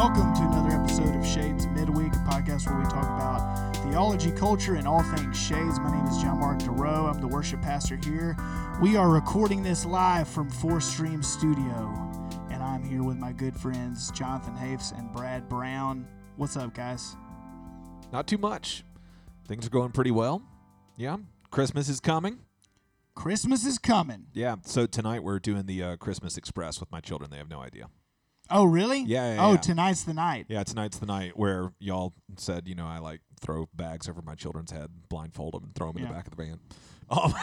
[0.00, 4.76] Welcome to another episode of Shades Midweek, a podcast where we talk about theology, culture,
[4.76, 5.78] and all things Shades.
[5.78, 7.14] My name is John Mark DeRoe.
[7.14, 8.34] I'm the worship pastor here.
[8.80, 12.10] We are recording this live from Four Stream Studio,
[12.50, 16.08] and I'm here with my good friends Jonathan Hafes and Brad Brown.
[16.36, 17.18] What's up, guys?
[18.10, 18.84] Not too much.
[19.48, 20.40] Things are going pretty well.
[20.96, 21.18] Yeah.
[21.50, 22.38] Christmas is coming.
[23.14, 24.28] Christmas is coming.
[24.32, 24.56] Yeah.
[24.64, 27.30] So tonight we're doing the uh, Christmas Express with my children.
[27.30, 27.90] They have no idea.
[28.50, 29.02] Oh, really?
[29.02, 29.58] Yeah, yeah, oh, yeah.
[29.58, 30.46] tonight's the night.
[30.48, 34.34] Yeah, tonight's the night where y'all said, you know, I like throw bags over my
[34.34, 36.60] children's head, blindfold them, and throw them in the back of the van.
[37.10, 37.34] Um,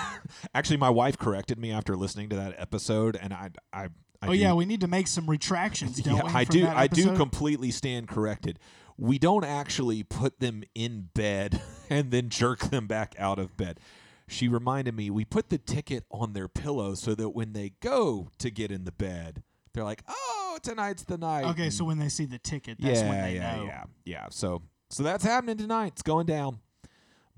[0.56, 3.90] actually, my wife corrected me after listening to that episode, and I, I,
[4.22, 6.32] I oh, do- yeah, we need to make some retractions, don't yeah, we?
[6.32, 6.66] I do.
[6.66, 8.60] I do completely stand corrected.
[8.98, 13.82] We don't actually put them in bed and then jerk them back out of bed.
[14.30, 18.30] She reminded me we put the ticket on their pillow so that when they go
[18.40, 19.44] to get in the bed,
[19.78, 23.10] they're like, "Oh, tonight's the night." Okay, so when they see the ticket, that's yeah,
[23.10, 23.64] when they yeah, know.
[23.66, 24.26] yeah, yeah.
[24.32, 25.94] So, so that's happening tonight.
[25.94, 26.60] It's going down.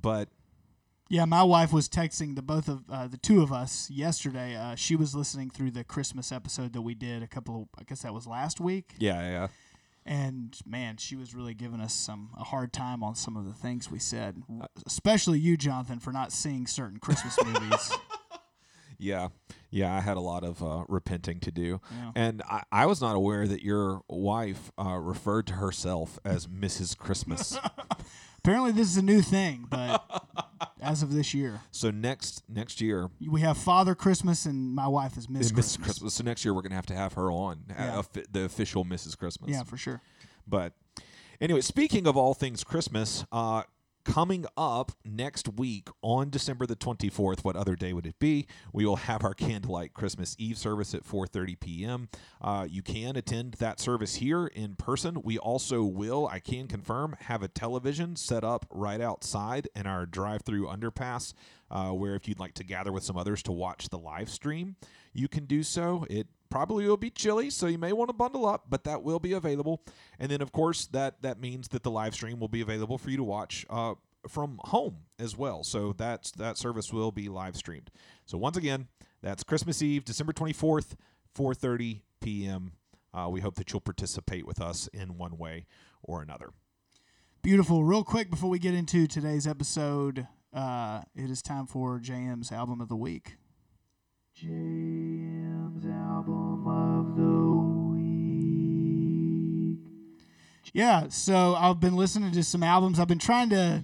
[0.02, 0.30] But
[1.10, 4.56] Yeah, my wife was texting the both of uh, the two of us yesterday.
[4.56, 7.84] Uh, she was listening through the Christmas episode that we did a couple of, I
[7.84, 8.94] guess that was last week.
[9.00, 9.48] yeah, yeah.
[10.06, 13.54] And man, she was really giving us some a hard time on some of the
[13.54, 14.42] things we said,
[14.88, 17.92] especially you, Jonathan, for not seeing certain Christmas movies.
[19.00, 19.30] Yeah,
[19.69, 22.11] yeah, I had a lot of uh, repenting to do, Yeah.
[22.16, 26.97] and I, I was not aware that your wife uh, referred to herself as Mrs.
[26.97, 27.58] Christmas.
[28.39, 30.03] Apparently, this is a new thing, but
[30.81, 35.17] as of this year, so next next year, we have Father Christmas, and my wife
[35.17, 35.53] is Miss Mrs.
[35.53, 35.77] Christmas.
[35.86, 36.14] Christmas.
[36.16, 37.97] So next year we're gonna have to have her on, uh, Yeah.
[38.00, 39.17] offi- the official Mrs.
[39.17, 39.52] Christmas.
[39.52, 40.02] Yeah, for sure.
[40.47, 40.73] But
[41.42, 43.64] anyway, speaking of all things Christmas, uh,
[44.09, 48.47] coming up next week on December the 24th, what other day would it be?
[48.73, 52.09] We will have our candlelight Christmas Eve service at 4:30 p.m.
[52.42, 55.21] Uh, you can attend that service here in person.
[55.21, 60.08] We also will, I can confirm, have a television set up right outside in our
[60.08, 61.33] drive-through underpass.
[61.69, 64.75] Uh, where if you'd like to gather with some others to watch the live stream,
[65.14, 66.03] you can do so.
[66.09, 69.20] It probably will be chilly, so you may want to bundle up, but that will
[69.20, 69.83] be available.
[70.20, 73.10] And then, of course, that that means that the live stream will be available for
[73.10, 73.95] you to watch uh,
[74.27, 75.64] from home as well.
[75.64, 77.92] So that's that service will be live streamed.
[78.26, 78.87] So once again,
[79.21, 80.95] that's Christmas Eve, December twenty fourth,
[81.33, 82.73] four thirty p.m.
[83.14, 85.66] Uh, we hope that you'll participate with us in one way
[86.04, 86.52] or another.
[87.42, 87.83] Beautiful.
[87.83, 92.81] Real quick before we get into today's episode, uh, it is time for JM's album
[92.81, 93.37] of the week.
[94.42, 97.23] JM's album of the
[99.76, 99.80] week.
[100.72, 103.02] Yeah, so I've been listening to some albums.
[103.02, 103.83] I've been trying to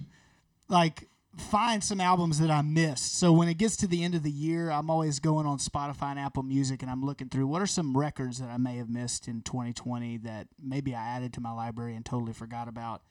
[0.68, 3.18] like find some albums that I missed.
[3.18, 6.12] So when it gets to the end of the year, I'm always going on Spotify
[6.12, 8.88] and Apple Music and I'm looking through what are some records that I may have
[8.88, 13.02] missed in 2020 that maybe I added to my library and totally forgot about.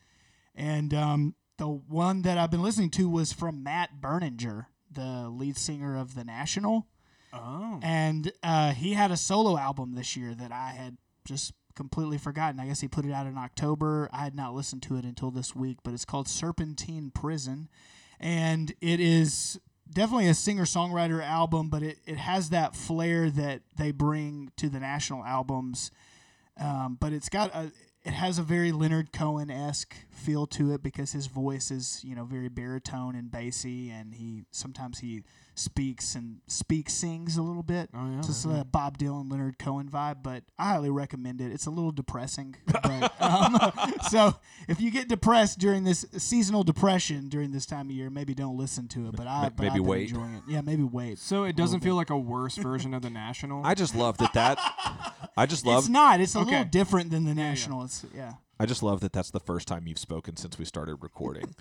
[0.55, 5.57] And um, the one that I've been listening to was from Matt Berninger, the lead
[5.57, 6.87] singer of The National.
[7.35, 7.79] Oh.
[7.83, 12.59] And uh, he had a solo album this year that I had just completely forgotten.
[12.59, 14.09] I guess he put it out in October.
[14.11, 17.69] I had not listened to it until this week, but it's called Serpentine Prison.
[18.19, 19.59] And it is
[19.91, 24.69] definitely a singer songwriter album, but it, it has that flair that they bring to
[24.69, 25.91] the national albums.
[26.59, 27.71] Um, but it's got a
[28.05, 32.15] it has a very Leonard Cohen esque feel to it because his voice is you
[32.15, 35.23] know very baritone and bassy, and he sometimes he
[35.55, 37.89] speaks and speaks sings a little bit.
[37.93, 38.61] Oh, yeah, just yeah.
[38.61, 40.17] a Bob Dylan Leonard Cohen vibe.
[40.21, 41.51] But I highly recommend it.
[41.51, 43.57] It's a little depressing, but um,
[44.09, 44.35] so
[44.67, 48.57] if you get depressed during this seasonal depression during this time of year, maybe don't
[48.57, 49.15] listen to it.
[49.15, 50.09] But I Ma- but maybe I've been wait.
[50.09, 50.43] enjoying it.
[50.47, 51.17] Yeah, maybe wait.
[51.17, 53.65] So it doesn't feel like a worse version of the National.
[53.65, 54.59] I just love that that
[55.37, 56.19] I just love it's not.
[56.21, 56.51] It's a Okay.
[56.51, 57.49] little different than the yeah.
[57.49, 57.83] national.
[57.83, 58.33] It's yeah.
[58.59, 61.53] I just love that that's the first time you've spoken since we started recording.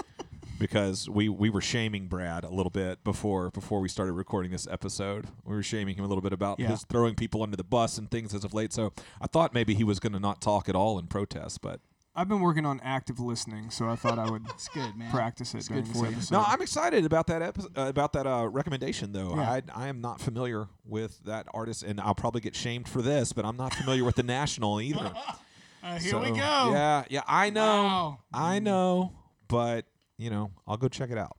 [0.59, 4.67] Because we, we were shaming Brad a little bit before before we started recording this
[4.71, 5.27] episode.
[5.45, 6.69] We were shaming him a little bit about Yeah.
[6.69, 8.73] his throwing people under the bus and things as of late.
[8.73, 11.81] So I thought maybe he was going to not talk at all in protest, but
[12.17, 15.11] I've been working on active listening, so I thought I would It's good, man.
[15.11, 16.17] practice it It's good this for you.
[16.31, 19.35] no, I'm excited about that epi- uh, about that uh, recommendation though.
[19.35, 19.51] Yeah.
[19.51, 23.33] I I am not familiar with that artist, and I'll probably get shamed for this,
[23.33, 25.13] but I'm not familiar with the National either.
[25.87, 26.35] Uh, here So, we go.
[26.73, 28.19] Yeah, yeah, I know, Wow.
[28.33, 29.13] I know,
[29.49, 29.85] but
[30.19, 31.37] you know, I'll go check it out.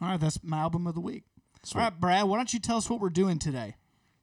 [0.00, 1.24] All right, that's my album of the week.
[1.62, 1.80] Sweet.
[1.80, 3.76] All right, Brad, why don't you tell us what we're doing today?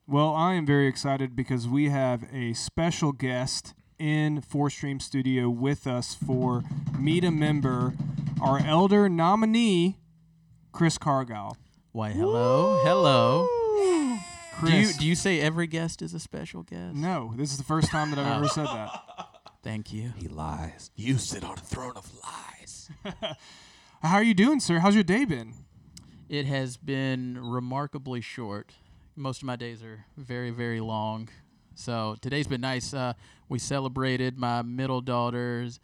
[0.07, 5.49] Well, I am very excited because we have a special guest in Four Stream Studio
[5.49, 6.63] with us for
[6.99, 7.93] Meet a Member,
[8.41, 9.99] our elder nominee,
[10.71, 11.55] Chris Cargile.
[11.91, 13.47] Why, hello, hello.
[14.55, 16.95] Chris, Do you do you say every guest is a special guest?
[16.95, 18.91] no, this is the first time that I've ever said that.
[19.63, 20.13] Thank you.
[20.17, 20.91] He lies.
[20.95, 22.89] You sit on a throne of lies.
[24.01, 24.79] How are you doing, sir?
[24.79, 25.53] How's your day been?
[26.27, 28.73] It has been remarkably short.
[29.15, 31.29] Most of my days are very, very long.
[31.75, 32.93] So today's been nice.
[32.93, 33.13] Uh,
[33.47, 35.79] we celebrated my middle daughter's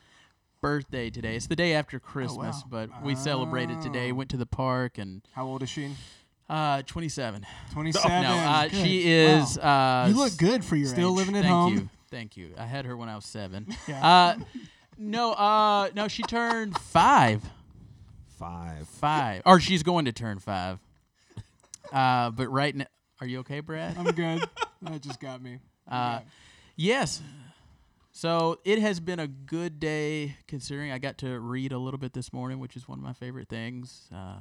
[0.62, 1.36] birthday today.
[1.36, 2.88] It's the day after Christmas, wow.
[2.88, 4.12] but we celebrated today.
[4.12, 4.16] Oh.
[4.16, 5.92] Went to the park and How old is she?
[6.50, 7.46] uh, 27.
[7.74, 8.22] 27.
[8.24, 9.58] No, uh, she is.
[9.60, 11.18] Uh, you look good for your Still age.
[11.18, 11.74] living at Thank home.
[11.74, 11.90] you.
[12.10, 12.54] Thank you.
[12.58, 13.68] I had her when I was seven.
[13.88, 14.08] Yeah.
[14.08, 14.38] Uh,
[14.98, 17.44] no, uh, no, she turned five.
[18.38, 18.88] Five.
[18.88, 19.42] Five.
[19.46, 20.80] Or she's going to turn five.
[21.92, 22.86] Uh, but right now,
[23.22, 23.98] are you okay, Brad?
[23.98, 24.44] I'm good.
[24.82, 25.60] that just got me.
[25.90, 26.20] Uh,
[26.76, 27.22] yes.
[28.12, 32.14] So it has been a good day considering I got to read a little bit
[32.14, 34.38] this morning, which is one of my favorite things uh,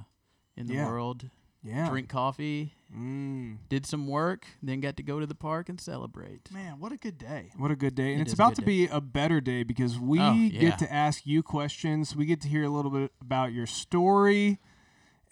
[0.56, 0.86] in the Yeah.
[0.86, 1.28] world.
[1.62, 1.88] Yeah.
[1.88, 6.52] Drink coffee, Mm, did some work, then got to go to the park and celebrate.
[6.52, 7.50] Man, what a good day.
[7.56, 8.12] what a good day.
[8.12, 8.66] And It it's about to day.
[8.66, 10.60] be a better day because we Oh, yeah.
[10.60, 12.14] get to ask you questions.
[12.14, 14.60] We get to hear a little bit about your story.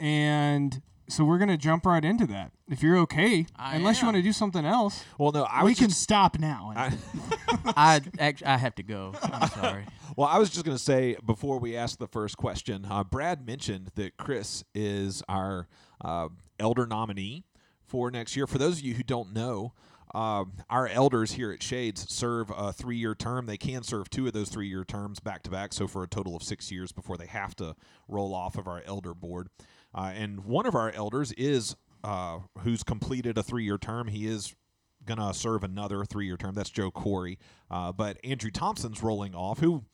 [0.01, 2.53] And so we're going to jump right into that.
[2.69, 4.15] If you're okay, I unless you am.
[4.15, 5.05] want to do something else.
[5.19, 6.73] Well, no, I we was can just, stop now.
[6.77, 6.93] I,
[7.77, 9.15] I actually I have to go.
[9.23, 9.87] I'm sorry.
[10.17, 13.47] well, I was just going to say before we ask the first question, uh, Brad
[13.47, 15.69] mentioned that Chris is our
[16.01, 16.29] uh,
[16.59, 17.45] elder nominee
[17.87, 18.47] for next year.
[18.47, 19.73] For those of you who don't know,
[20.15, 23.47] uh, our elders here at Shades serve a three-year term.
[23.47, 26.37] They can serve two of those three-year terms back to back, so for a total
[26.37, 27.75] of six years before they have to
[28.09, 29.49] roll off of our elder board.
[29.95, 34.09] Uh, and one of our elders is uh, who's completed a three-year term.
[34.09, 34.55] He is
[35.05, 36.55] gonna serve another three-year term.
[36.55, 37.39] That's Joe Corey.
[37.71, 39.61] Uh, but Andrew Thompson's rolling off.
[39.61, 39.85] Who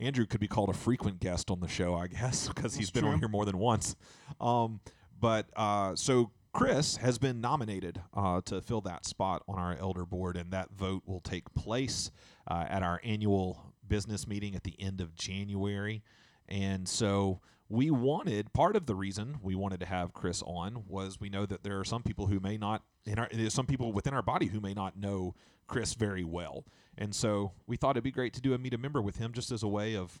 [0.00, 3.04] Andrew could be called a frequent guest on the show, I guess, because he's been
[3.04, 3.96] on here more than once.
[4.40, 4.80] Um,
[5.18, 10.04] but uh, so Chris has been nominated uh, to fill that spot on our elder
[10.04, 12.10] board, and that vote will take place
[12.50, 16.02] uh, at our annual business meeting at the end of January.
[16.48, 21.18] And so we wanted part of the reason we wanted to have Chris on was
[21.20, 23.92] we know that there are some people who may not in our there's some people
[23.92, 25.34] within our body who may not know
[25.68, 26.64] Chris very well.
[26.98, 29.32] And so we thought it'd be great to do a meet a member with him
[29.32, 30.20] just as a way of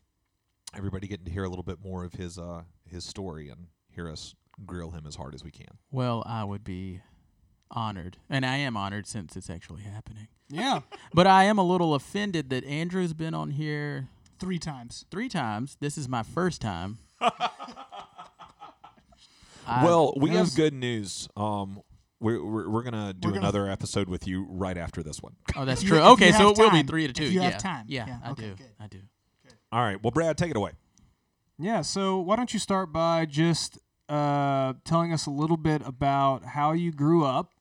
[0.74, 4.08] everybody getting to hear a little bit more of his uh his story and hear
[4.08, 5.78] us grill him as hard as we can.
[5.90, 7.00] Well, I would be
[7.72, 10.28] honored, and I am honored since it's actually happening.
[10.48, 10.80] Yeah.
[11.12, 14.08] But I am a little offended that Andrew's been on here
[14.38, 15.04] Three times.
[15.10, 15.76] three times.
[15.80, 16.98] This is my first time.
[17.20, 17.50] I-
[19.84, 20.48] well, we yes.
[20.48, 21.28] have good news.
[21.36, 21.80] Um
[22.22, 25.36] we're, we're, we're gonna do We're gonna- another episode with you right after this one.
[25.56, 25.98] oh, that's If true.
[25.98, 26.86] you- okay, so have it will be time.
[26.86, 27.24] three to two.
[27.24, 27.84] If you yeah, have time.
[27.88, 28.54] Yeah, Yeah, I okay, do.
[28.56, 28.66] good.
[28.78, 28.98] I do.
[29.72, 30.02] All right.
[30.02, 30.72] Well, Brad, take it away.
[31.58, 33.78] Yeah, so why don't you start by just
[34.08, 37.52] uh, telling us a little bit about how you grew up,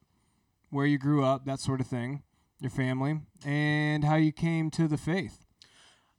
[0.72, 2.24] where you grew up, that sort of thing,
[2.60, 5.46] your family, and how you came to the faith.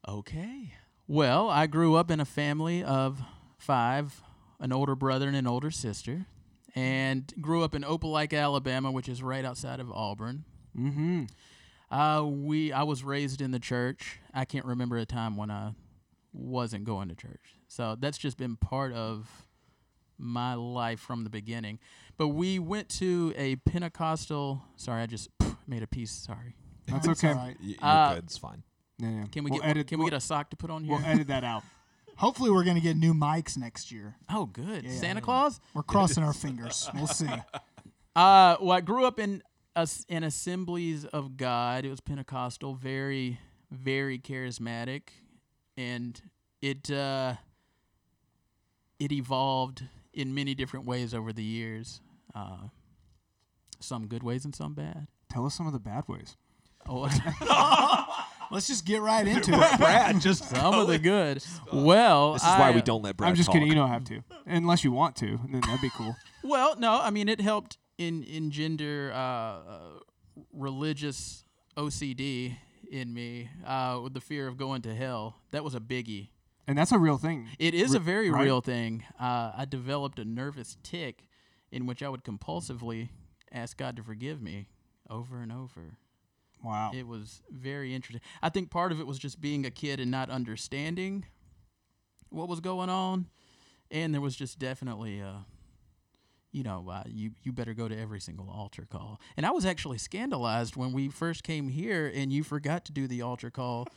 [0.09, 0.75] Okay.
[1.13, 3.21] Well, I grew up in a family of
[3.59, 4.23] five,
[4.61, 6.27] an older brother and an older sister,
[6.77, 10.45] and grew up in Opelika, Alabama, which is right outside of Auburn.
[10.79, 11.25] Mm-hmm.
[11.91, 14.21] Uh, we I was raised in the church.
[14.33, 15.73] I can't remember a time when I
[16.33, 17.57] wasn't going to church.
[17.67, 19.29] So that's just been part of
[20.17, 21.81] my life from the beginning.
[22.19, 24.63] But we went to a Pentecostal.
[24.77, 25.29] Sorry, I just
[25.67, 26.13] made a piece.
[26.13, 26.55] Sorry.
[26.87, 27.33] That's That's okay.
[27.37, 27.57] all right.
[27.61, 28.25] Y- You're Uh, good.
[28.27, 28.63] It's fine.
[29.01, 29.25] Yeah, yeah.
[29.33, 30.97] Can we We'll get edit, can we get a sock to put on here?
[30.97, 31.63] we'll edit that out.
[32.17, 34.15] Hopefully, we're gonna get new mics next year.
[34.29, 34.85] oh, good.
[34.85, 35.21] Yeah, Santa.
[35.23, 35.59] Claus.
[35.75, 36.89] We're crossing our fingers.
[36.95, 37.27] We'll see.
[38.17, 39.41] Uh, well, I grew up in
[39.77, 41.85] us in Assemblies of God.
[41.85, 43.39] It was Pentecostal, very,
[43.71, 45.03] very charismatic,
[45.77, 46.21] and
[46.61, 47.35] it uh,
[48.99, 52.01] it evolved in many different ways over the years.
[52.35, 52.69] Uh,
[53.79, 55.07] some good ways and some bad.
[55.31, 56.37] Tell us some of the bad ways.
[56.89, 57.05] Oh,
[58.51, 59.79] Let's just get right into it.
[59.79, 61.43] Brad, just some of the good.
[61.73, 63.55] Well, This is why I- we don't let Brad I'm just talk.
[63.55, 63.69] kidding.
[63.69, 65.27] You don't have to, unless you want to.
[65.45, 66.17] And then that'd be cool.
[66.43, 69.79] Well, no, I mean it helped in engender uh, uh,
[70.55, 71.45] religious
[71.77, 72.57] OCD
[72.91, 75.37] in me uh, with the fear of going to hell.
[75.51, 76.29] That was a biggie.
[76.67, 77.49] And that's a real thing.
[77.59, 78.45] It is Re- a very right?
[78.45, 79.05] real thing.
[79.21, 81.27] Uh, I developed a nervous tic
[81.71, 83.11] in which I would compulsively
[83.53, 84.69] ask God to forgive me
[85.09, 85.99] over and over.
[86.63, 86.93] Wow.
[86.95, 88.21] It was very interesting.
[88.43, 91.25] I think part of it was just being a kid and not understanding
[92.29, 93.27] what was going on,
[93.91, 95.39] and there was just definitely, uh,
[96.53, 99.21] you know, uh, you you better go to every single altar call.
[99.37, 103.07] And I was actually scandalized when we first came here, and you forgot to do
[103.07, 103.89] the altar call.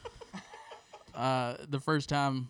[1.16, 2.50] uh, the first time,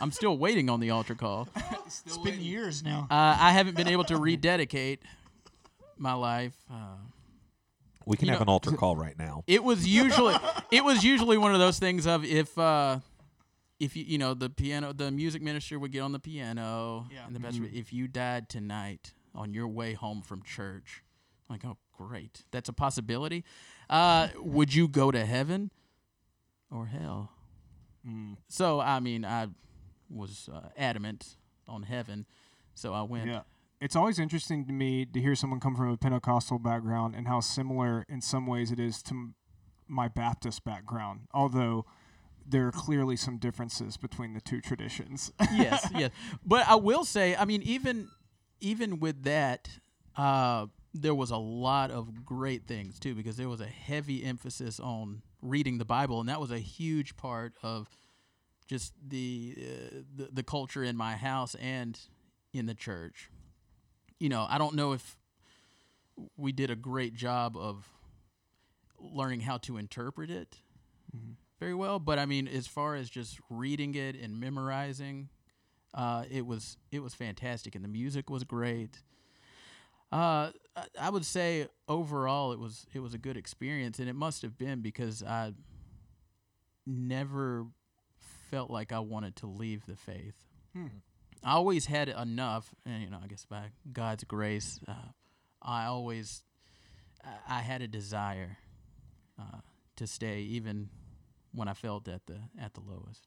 [0.00, 1.48] I'm still waiting on the altar call.
[1.86, 3.06] It's been years now.
[3.10, 5.02] Uh, I haven't been able to rededicate
[5.98, 6.54] my life.
[8.06, 9.42] We can You have know- an altar call right now.
[9.46, 10.34] It was usually
[10.70, 13.00] it was usually one of those things of if uh
[13.78, 17.26] if you you know the piano the music minister would get on the piano Yeah.
[17.26, 21.02] and the pastor if you died tonight on your way home from church
[21.50, 23.44] I'm like oh great that's a possibility
[23.90, 25.70] uh would you go to heaven
[26.70, 27.32] or hell
[28.08, 29.48] Mm, so I mean I
[30.08, 31.36] was uh, adamant
[31.66, 32.24] on heaven
[32.74, 33.40] so I went yeah.
[33.80, 37.40] It's always interesting to me to hear someone come from a Pentecostal background and how
[37.40, 39.34] similar in some ways it is to
[39.86, 41.84] my Baptist background, although
[42.48, 45.30] there are clearly some differences between the two traditions.
[45.52, 46.10] yes, yes.
[46.44, 48.08] But I will say, I mean, even
[48.60, 49.68] even with that,
[50.16, 54.80] uh, there was a lot of great things too, because there was a heavy emphasis
[54.80, 57.90] on reading the Bible, and that was a huge part of
[58.66, 62.00] just the uh, the, the culture in my house and
[62.54, 63.30] in the church.
[64.18, 65.16] You know, I don't know if
[66.36, 67.86] we did a great job of
[68.98, 70.56] learning how to interpret it
[71.58, 75.30] very well, but I mean, as far as just reading it and memorizing,
[75.94, 79.02] uh, it was it was fantastic, and the music was great.
[80.12, 84.14] Uh, I- I would say overall, it was it was a good experience, and it
[84.14, 85.54] must have been because I
[86.86, 87.66] never
[88.50, 90.36] felt like I wanted to leave the faith.
[90.74, 90.86] Hmm.
[91.44, 94.92] I always had enough, and you know, I guess by God's grace, uh,
[95.62, 96.42] I always
[97.24, 98.58] I, I had a desire
[99.38, 99.60] uh,
[99.96, 100.88] to stay, even
[101.52, 103.26] when I felt at the at the lowest.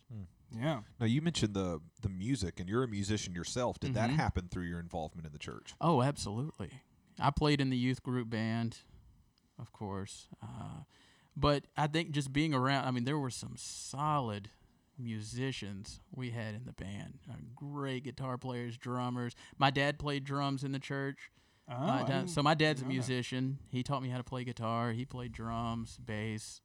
[0.56, 0.82] yeah.
[1.00, 3.80] Now you mentioned the the music, and you're a musician yourself.
[3.80, 4.16] Did that Mhm.
[4.16, 5.74] happen through your involvement in the church?
[5.80, 6.72] Oh, absolutely.
[7.20, 8.80] I played in the youth group band,
[9.60, 10.28] of course.
[10.42, 10.84] Uh,
[11.36, 14.50] but I think just being around, I mean, there were some solid
[15.00, 17.20] musicians we had in the band.
[17.30, 19.34] Uh, great guitar players, drummers.
[19.58, 21.32] My dad played drums in the church.
[21.72, 22.94] Oh, My so my dad's a know that.
[22.94, 23.60] musician.
[23.72, 24.92] He taught me how to play guitar.
[24.92, 26.62] He played drums, bass.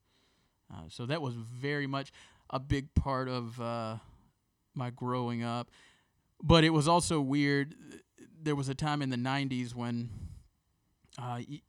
[0.73, 2.11] Uh, so that was very much
[2.51, 3.97] a big part of uh,
[4.75, 5.71] my growing up.
[6.43, 7.75] But it was also weird.
[8.43, 10.09] There was a time in the '90s when
[11.19, 11.61] uh, y-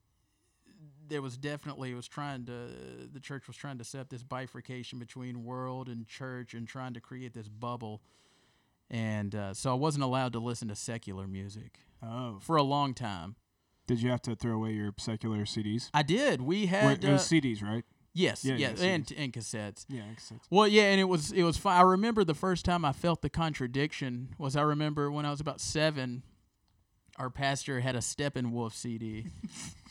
[1.07, 2.69] there was definitely it was trying to
[3.11, 7.01] the church was trying to set this bifurcation between world and church and trying to
[7.01, 8.01] create this bubble.
[8.89, 12.93] And uh, so I wasn't allowed to listen to secular music Oh, for a long
[12.93, 13.35] time.
[13.87, 15.89] did you have to throw away your secular CDs?
[15.93, 16.41] I did.
[16.41, 17.83] We Wait, had it was uh, CDs, right?
[18.13, 19.85] yes, yeah, yes, yeah, and and cassettes.
[19.89, 20.43] Yeah, sense.
[20.51, 21.75] Well, yeah, and it was it was fun.
[21.77, 25.39] I remember the first time I felt the contradiction was I remember when I was
[25.39, 26.23] about seven.
[27.17, 29.27] Our pastor had a Steppenwolf CD,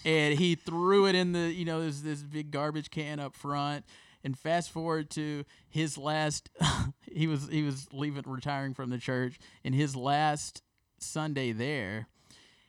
[0.05, 3.85] and he threw it in the you know there's this big garbage can up front.
[4.23, 6.49] And fast forward to his last,
[7.13, 10.63] he was he was leaving retiring from the church, and his last
[10.99, 12.09] Sunday there,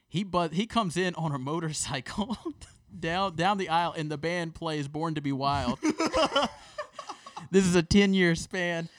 [0.07, 2.37] he but he comes in on a motorcycle
[2.99, 5.79] down down the aisle, and the band plays "Born to Be Wild."
[7.51, 8.89] this is a 10 year span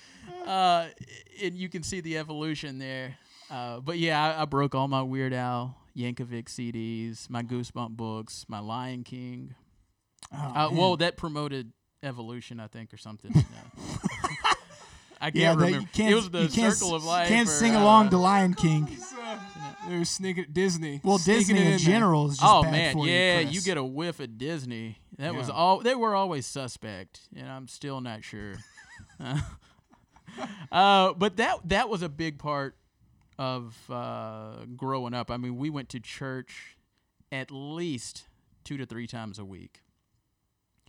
[0.47, 0.87] uh,
[1.43, 3.19] and you can see the evolution there
[3.51, 8.45] uh, but yeah I, I broke all my weird al yankovic cds my goosebump books
[8.49, 9.55] my lion king.
[10.35, 11.73] Oh, uh, well that promoted
[12.03, 13.41] evolution i think or something Uh,
[15.21, 15.81] i can't yeah, remember.
[15.81, 18.19] you can't, it was the circle s- of life Can't or, sing uh, along to
[18.19, 18.89] Lion King.
[19.89, 21.01] They were sneaking Disney.
[21.05, 23.77] Well, Disney it in general is just oh bad man for yeah you, you get
[23.77, 24.99] a whiff of disney.
[25.17, 28.55] That was all they were always suspect and i'm still not sure.
[30.71, 32.77] Uh, but that that was a big part
[33.39, 36.77] of uh, growing up i mean we went to church
[37.31, 38.29] at least
[38.65, 39.83] two to three times a week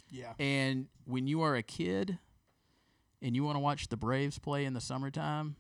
[0.09, 0.33] yeah.
[0.39, 2.19] and when you are a kid
[3.21, 5.55] and you want to watch the Braves play in the summertime,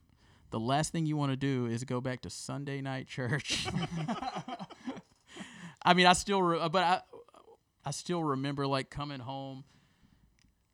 [0.51, 3.67] the last thing you want to do is go back to Sunday night church.
[5.83, 7.01] I mean, I still, re- but I,
[7.85, 9.63] I still remember like coming home.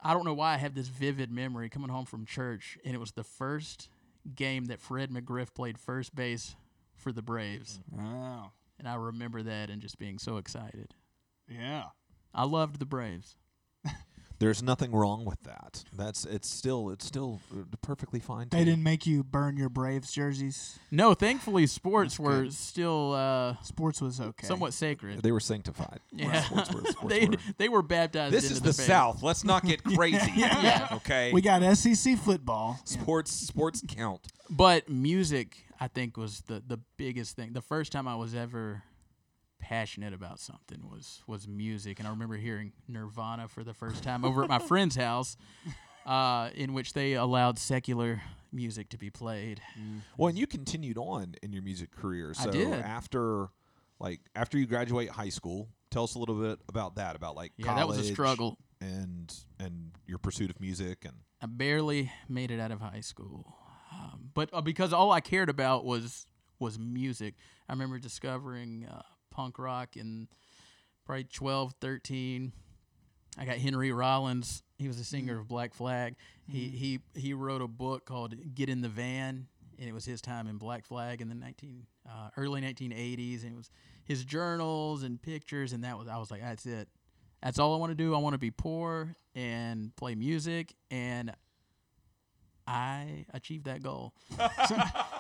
[0.02, 3.00] I don't know why I have this vivid memory coming home from church, and it
[3.00, 3.90] was the first
[4.36, 6.56] game that Fred McGriff played first base
[6.96, 10.94] for the Braves, Oh, and I remember that and just being so excited.
[11.50, 11.86] yeah.
[12.34, 13.36] I loved the Braves.
[14.40, 15.84] There's nothing wrong with that.
[15.96, 18.50] That's it's still it's still uh, perfectly fine.
[18.50, 20.80] to They didn't make you burn your Braves jerseys.
[20.92, 22.54] No, thankfully, sports That's were good.
[22.54, 24.46] still uh, Sports was okay.
[24.48, 25.22] somewhat sacred.
[25.22, 26.00] They were sanctified.
[26.12, 26.42] Yeah.
[26.44, 27.36] Sports were, sports they were.
[27.58, 28.34] they were baptized.
[28.34, 28.74] This into is the, the.
[28.74, 29.24] South.
[29.24, 30.32] Let's not get crazy.
[30.36, 30.88] Yeah.
[30.92, 31.32] Okay.
[31.34, 32.80] We got SEC football.
[32.86, 34.22] sports sports count.
[34.50, 37.54] But music, I think, was the the biggest thing.
[37.54, 38.84] The first time I was ever
[39.68, 44.26] passionate about something was was music, and I remember hearing Nirvana for the first time
[44.26, 45.38] over at my friend's house,
[46.06, 49.62] uh, in which they allowed secular music to be played.
[50.18, 52.34] Well, and you continued on in your music career.
[52.38, 52.74] I So did.
[52.74, 53.48] after
[54.00, 57.54] like after you graduate high school, Tell us a little bit about that, about like
[57.56, 58.58] Yeah, that was a struggle.
[58.82, 63.56] and and your pursuit of music and I barely made it out of high school,
[63.92, 66.26] um, but uh, because all I cared about was
[66.60, 67.36] was music.
[67.70, 69.02] I remember discovering uh,
[69.34, 70.28] punk rock in
[71.06, 72.54] probably 12, 13.
[73.38, 74.64] I got Henry Rollins.
[74.78, 76.16] He was a singer of Black Flag.
[76.48, 79.48] He he he wrote a book called Get in the Van,
[79.80, 83.54] and it was his time in Black Flag in the 19 uh, early 1980s, and
[83.54, 83.72] it was
[84.06, 86.88] his journals and pictures, and that was I was like, that's it.
[87.42, 88.14] That's all I want to do.
[88.14, 91.34] I want to be poor and play music, and
[92.68, 94.14] I achieved that goal.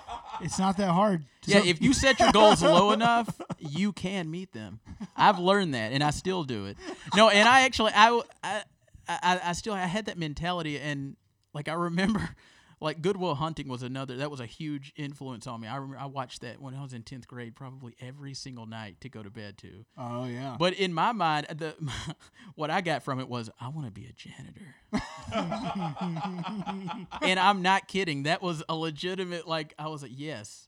[0.43, 1.23] It's not that hard.
[1.45, 4.79] Yeah, So- if you set your goals low enough, you can meet them.
[5.15, 6.77] I've learned that, and I still do it.
[7.15, 8.61] No, and I actually, I, I,
[9.07, 11.15] I, I still, I had that mentality, and
[11.53, 12.35] like I remember,
[12.83, 14.17] like Good Will Hunting was another.
[14.17, 15.69] That was a huge influence on me.
[15.69, 18.99] I remember I watched that when I was in tenth grade, probably every single night
[19.01, 19.85] to go to bed to.
[19.97, 20.57] Oh yeah.
[20.59, 21.75] But in my mind, the
[22.55, 24.75] what I got from it was I want to be a janitor.
[27.21, 28.23] and I'm not kidding.
[28.23, 30.67] That was a legitimate like I was like, yes.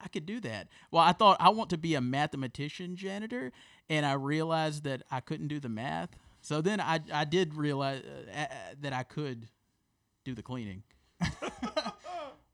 [0.00, 0.68] I could do that.
[0.90, 3.52] Well, I thought I want to be a mathematician janitor
[3.88, 6.10] and I realized that I couldn't do the math.
[6.40, 8.46] So then I I did realize uh, uh,
[8.80, 9.48] that I could
[10.24, 10.82] do the cleaning.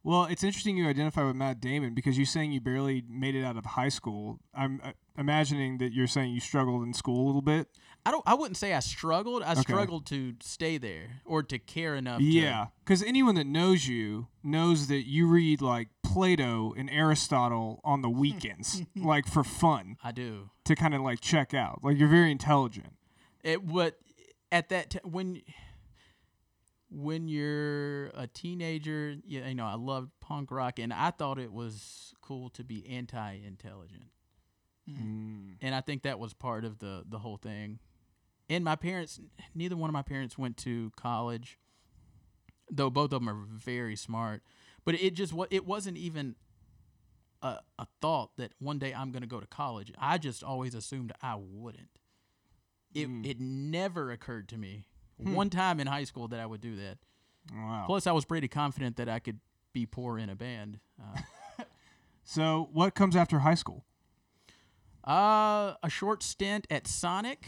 [0.02, 3.44] Well, it's interesting you identify with Matt Damon because you're saying you barely made it
[3.44, 4.38] out of high school.
[4.54, 7.68] I'm uh, imagining that you're saying you struggled in school a little bit.
[8.06, 9.42] I don't I wouldn't say I struggled.
[9.42, 9.60] I Okay.
[9.60, 14.86] struggled to stay there or to care enough Yeah, because anyone that knows you knows
[14.86, 20.48] that you read like Plato and Aristotle on the weekends, like for fun, I do.
[20.64, 21.80] to kind of like check out.
[21.84, 22.94] Like you're very intelligent.
[23.44, 23.98] It but
[24.50, 25.42] at that t- when
[26.90, 31.52] when you're a teenager, yeah, you know, I loved punk rock and I thought it
[31.52, 34.06] was cool to be anti-intelligent.
[34.90, 35.54] Mm.
[35.60, 37.78] And I think that was part of the the whole thing.
[38.48, 39.20] And my parents
[39.54, 41.58] neither one of my parents went to college.
[42.72, 44.42] Though both of them are very smart,
[44.84, 46.36] but it just what it wasn't even
[47.42, 49.92] a, a thought that one day I'm going to go to college.
[49.98, 51.88] I just always assumed I wouldn't.
[52.94, 53.26] It Mm.
[53.26, 54.86] it never occurred to me
[55.22, 56.98] one time in high school that I would do that.
[57.54, 57.84] Wow.
[57.86, 59.40] Plus, I was pretty confident that I could
[59.72, 60.78] be poor in a band.
[61.00, 61.20] Uh,
[62.22, 63.84] So what comes after high school?
[65.04, 67.46] uh, a short stint at Sonic.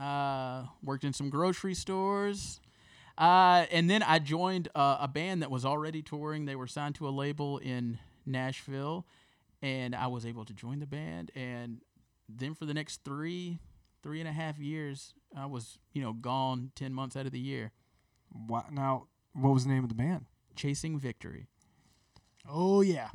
[0.00, 2.60] Uh, worked in some grocery stores.
[3.16, 6.44] Uh, and then I joined uh, a band that was already touring.
[6.46, 9.06] They were signed to a label in Nashville,
[9.62, 11.30] and I was able to join the band.
[11.36, 11.80] And
[12.28, 13.60] then for the next three,
[14.04, 17.40] three and a half years, I was, you know, gone ten months out of the
[17.40, 17.72] year,
[18.30, 19.08] What now?
[19.32, 20.26] What was the name of the band?
[20.54, 21.48] chasing victory.
[22.48, 23.08] oh yeah.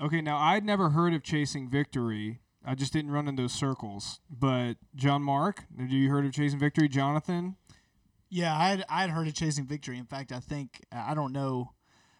[0.00, 2.40] Okay, now I'd never heard of Chasing Victory.
[2.64, 4.20] I just didn't run in those circles.
[4.28, 6.88] But John Mark, have you heard of Chasing Victory?
[6.88, 7.56] Jonathan?
[8.28, 9.96] Yeah, I'd I'd heard of Chasing Victory.
[9.98, 11.72] In fact, I think I don't know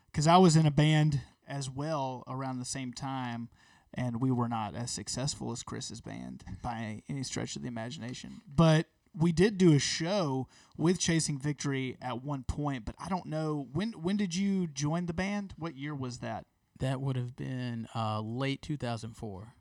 [0.07, 3.49] because I was in a band as well around the same time,
[3.95, 8.41] and we were not as successful as Chris's band by any stretch of the imagination.
[8.55, 12.85] But we did do a show with Chasing Victory at one point.
[12.85, 15.55] But I don't know when when did you join the band?
[15.59, 16.47] What year was that?
[16.81, 19.55] That would have been uh, late 2004.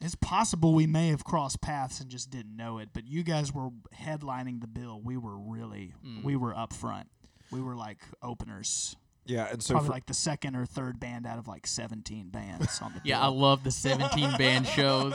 [0.00, 3.52] It's possible we may have crossed paths and just didn't know it, but you guys
[3.52, 5.00] were headlining the bill.
[5.02, 5.92] We were really,
[6.24, 7.08] we were up front.
[7.52, 8.96] We were like openers.
[9.24, 12.28] Yeah, and so Probably for, like the second or third band out of like 17
[12.30, 15.14] bands on the Yeah, I love the 17 band shows.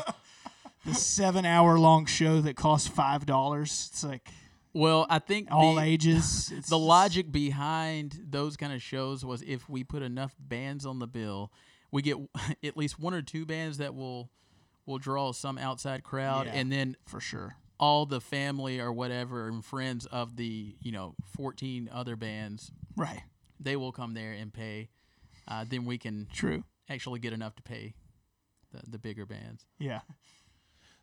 [0.86, 3.62] the seven hour long show that costs $5.
[3.64, 4.30] It's like
[4.74, 6.52] Well, I think all the, ages.
[6.56, 11.00] It's the logic behind those kind of shows was if we put enough bands on
[11.00, 11.52] the bill,
[11.92, 12.18] we get
[12.64, 14.30] at least one or two bands that will
[14.86, 16.54] will draw some outside crowd, Yeah.
[16.54, 17.58] and then For sure.
[17.78, 23.24] all the family or whatever and friends of the you know 14 other bands Right.
[23.60, 24.90] They will come there and pay.
[25.48, 26.64] Uh, then we can True.
[26.90, 27.94] actually get enough to pay
[28.72, 29.66] the, the bigger bands.
[29.80, 30.02] Yeah.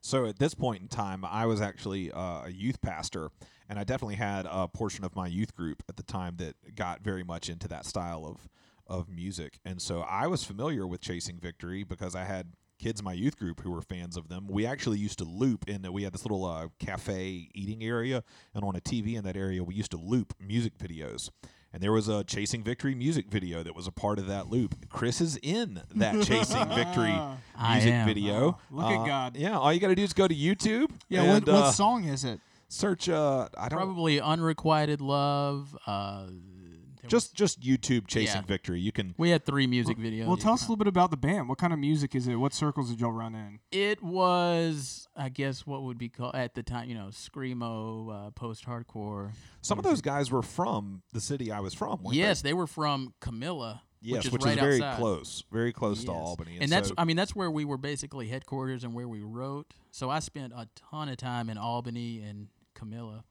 [0.00, 3.30] So at this point in time, I was actually uh, a youth pastor,
[3.70, 7.00] and I definitely had a portion of my youth group at the time that got
[7.00, 8.48] very much into that style of
[8.86, 13.04] of music, and so I was familiar with Chasing Victory because I had kids in
[13.04, 14.46] my youth group who were fans of them.
[14.46, 15.90] We actually used to loop in.
[15.90, 18.22] We had this little uh, cafe eating area,
[18.54, 21.30] and on a TV in that area, we used to loop music videos.
[21.74, 24.76] And there was a Chasing Victory music video that was a part of that loop.
[24.90, 27.10] Chris is in that Chasing Victory
[27.58, 28.06] I music am.
[28.06, 28.34] video.
[28.34, 29.36] Oh, look at Uh, God.
[29.36, 30.92] Yeah, all you got to do is go to YouTube.
[31.08, 31.24] Yeah.
[31.24, 32.38] and, what, uh, song is it?
[32.68, 33.08] search?
[33.08, 35.76] Uh, I don't Probably unrequited love.
[35.84, 36.63] Uh, there
[37.08, 38.46] just just YouTube Chasing Yeah.
[38.46, 38.80] Victory.
[38.80, 39.14] You can.
[39.18, 40.26] We had three music videos.
[40.26, 41.48] Well, tell us a little bit about the band.
[41.48, 42.36] What kind of music is it?
[42.36, 43.60] What circles did y'all run in?
[43.72, 48.30] It was I guess what would be called at the time, you know, screamo, uh,
[48.30, 49.32] post-hardcore.
[49.62, 52.02] Some of those guys were from the city I was from.
[52.02, 54.98] weren't Yes, they were from Camilla, yes, which is right very outside.
[54.98, 56.20] close, very close to Yes.
[56.20, 56.58] Albany.
[56.60, 59.72] And that's so- I mean that's where we were basically headquarters and where we wrote.
[59.90, 63.24] So I spent a ton of time in Albany and Camilla.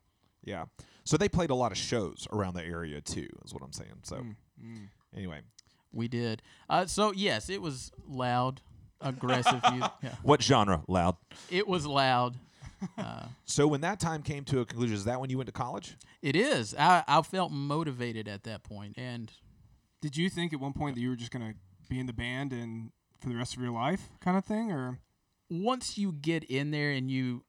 [0.44, 0.66] Yeah.
[1.06, 3.28] So they played a lot of shows around the area too.
[3.46, 4.00] Is what I'm saying.
[4.04, 4.88] So Mm, mm.
[5.16, 5.42] anyway,
[5.92, 6.42] We did.
[6.70, 8.62] Uh, so yes, it was loud,
[9.02, 9.62] aggressive.
[9.72, 9.92] music.
[10.04, 10.16] Yeah.
[10.24, 10.84] what genre?
[10.88, 11.18] Loud.
[11.50, 12.38] It was loud.
[12.98, 15.54] Uh, So when that time came to a conclusion, is that when you went to
[15.54, 15.96] college?
[16.22, 16.74] it is.
[16.80, 19.32] I, I felt motivated at that point, and
[20.02, 21.54] Did you think at one point that you were just gonna
[21.90, 25.00] be in the band and for the rest of your life, kind of thing, or
[25.50, 27.44] once you get in there and you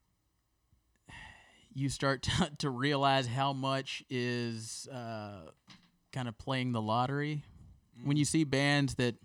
[1.75, 5.51] you start to, to realize how much is uh,
[6.13, 7.45] kind of playing the lottery.
[8.03, 9.17] When you see bands that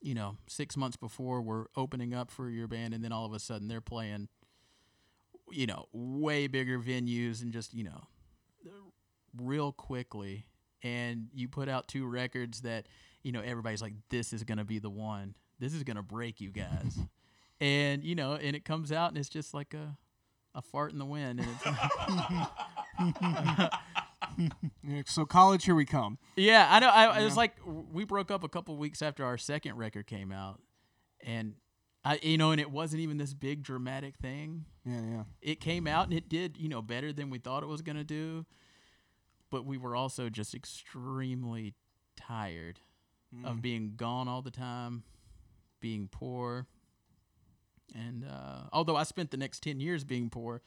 [0.00, 3.32] you know six months before were opening up for your band and then all of
[3.32, 4.28] a sudden they're playing
[5.50, 8.04] you know way bigger venues and just you know
[9.36, 10.46] real quickly
[10.82, 12.86] and you put out two records that
[13.22, 15.34] you know everybody's like this is going to be the one.
[15.58, 16.98] This is going to break you guys.
[17.60, 19.96] And you know and it comes out and it's just like a
[20.54, 21.64] a fart in the wind and it's
[24.82, 25.64] Yeah, so college?
[25.64, 26.18] Here we come.
[26.36, 26.88] Yeah, I know.
[26.88, 30.32] I, it was like we broke up a couple weeks after our second record came
[30.32, 30.60] out,
[31.20, 31.54] and
[32.04, 34.64] I, you know, and it wasn't even this big dramatic thing.
[34.84, 35.22] Yeah, yeah.
[35.40, 38.04] It came out and it did, you know, better than we thought it was gonna
[38.04, 38.44] do,
[39.50, 41.74] but we were also just extremely
[42.16, 42.80] tired
[43.34, 43.46] Mm.
[43.46, 45.02] of being gone all the time,
[45.80, 46.68] being poor,
[47.94, 50.62] and uh, although I spent the next ten years being poor,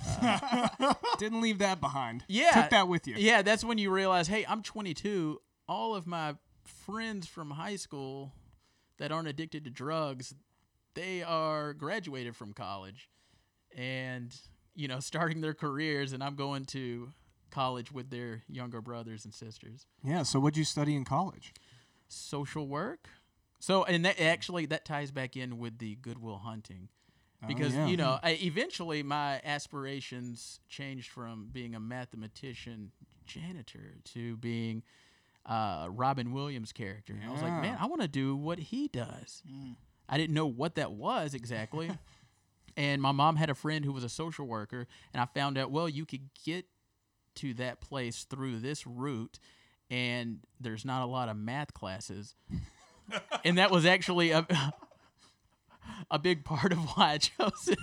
[1.18, 2.24] Didn't leave that behind.
[2.28, 2.50] Yeah.
[2.50, 3.14] took that with you.
[3.16, 5.40] Yeah, that's when you realize, hey, I'm 22.
[5.68, 8.32] All of my friends from high school
[8.98, 10.34] that aren't addicted to drugs,
[10.94, 13.08] they are graduated from college
[13.76, 14.34] and,
[14.74, 17.12] you know, starting their careers, and I'm going to
[17.50, 19.86] college with their younger brothers and sisters.
[20.02, 20.22] Yeah.
[20.22, 21.52] So what'd you study in college?
[22.08, 23.08] Social work.
[23.62, 26.88] So, and that actually that ties back in with the Good Will Hunting
[27.42, 27.86] Oh, because yeah.
[27.86, 32.92] you know I, eventually my aspirations changed from being a mathematician
[33.26, 34.82] janitor to being
[35.46, 37.14] uh, Robin Williams character.
[37.14, 39.42] And I was like, man, I want to do what he does.
[40.08, 41.90] I didn't know what that was exactly.
[42.76, 45.70] and my mom had a friend who was a social worker, and I found out,
[45.70, 46.66] well, you could get
[47.36, 49.40] to that place through this route,
[49.90, 52.34] and there's not a lot of math classes.
[53.44, 54.46] And that was actually a
[56.10, 57.78] a big part of why I chose it.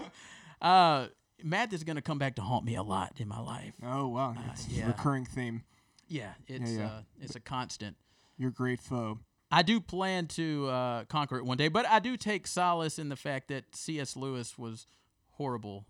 [0.62, 1.06] uh,
[1.42, 3.74] math is going to come back to haunt me a lot in my life.
[3.82, 4.86] Oh wow, it's a yeah.
[4.86, 5.62] recurring theme.
[6.08, 6.86] Yeah, it's yeah.
[6.86, 7.96] Uh, it's a constant.
[8.36, 9.18] Your great foe.
[9.50, 13.08] I do plan to uh, conquer it one day, but I do take solace in
[13.08, 14.14] the fact that C.S.
[14.14, 14.86] Lewis was
[15.32, 15.86] horrible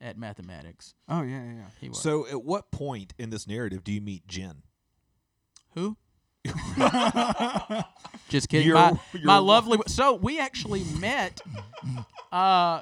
[0.00, 0.94] at mathematics.
[1.08, 1.52] Oh yeah, yeah.
[1.52, 1.66] yeah.
[1.80, 2.00] He was.
[2.00, 4.62] So at what point in this narrative do you meet Jen?
[5.74, 5.96] Who?
[8.28, 8.66] Just kidding.
[8.68, 9.78] Your- my your my lovely.
[9.86, 11.40] So we actually met
[12.32, 12.80] uh,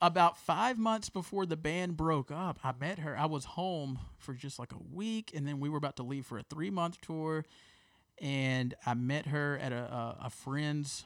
[0.00, 2.58] about five months before the band broke up.
[2.64, 3.16] I met her.
[3.18, 6.26] I was home for just like a week, and then we were about to leave
[6.26, 7.44] for a three month tour.
[8.20, 11.04] And I met her at a a, a friend's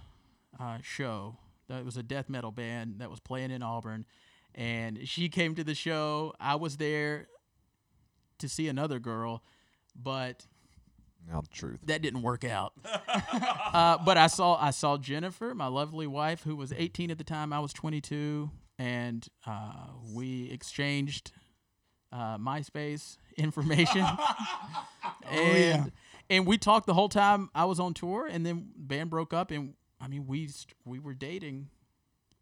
[0.59, 1.37] uh, show.
[1.69, 4.05] That was a death metal band that was playing in Auburn,
[4.55, 6.35] and she came to the show.
[6.39, 7.29] I was there
[8.39, 9.43] to see another girl,
[9.95, 10.47] but
[11.29, 11.81] Now the truth.
[11.87, 12.73] that didn't work out.
[12.85, 17.25] uh, but I saw I saw Jennifer, my lovely wife, who was 18 at the
[17.25, 17.53] time.
[17.53, 19.73] I was 22, and uh,
[20.13, 21.33] we exchanged
[22.13, 24.07] uh, MySpace information.
[25.31, 25.93] and
[26.31, 29.51] and we talked the whole time I was on tour, and then band broke up,
[29.51, 31.69] and I mean we st- we were dating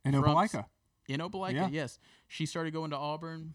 [0.04, 0.66] In From- Opelika.
[1.08, 1.54] in Opelika.
[1.54, 1.68] Yeah.
[1.70, 3.54] Yes, she started going to Auburn.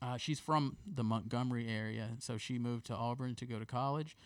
[0.00, 4.16] Uh, she's from the Montgomery area, so she moved to Auburn to go to college.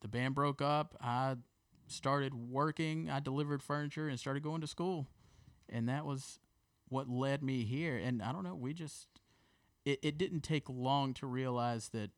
[0.00, 0.96] The band broke up.
[1.00, 1.36] I
[1.86, 3.08] started working.
[3.08, 5.06] I delivered furniture and started going to school,
[5.68, 6.40] and that was
[6.88, 7.96] what led me here.
[7.96, 8.54] And I don't know.
[8.54, 9.06] We just
[9.84, 12.10] it, it didn't take long to realize that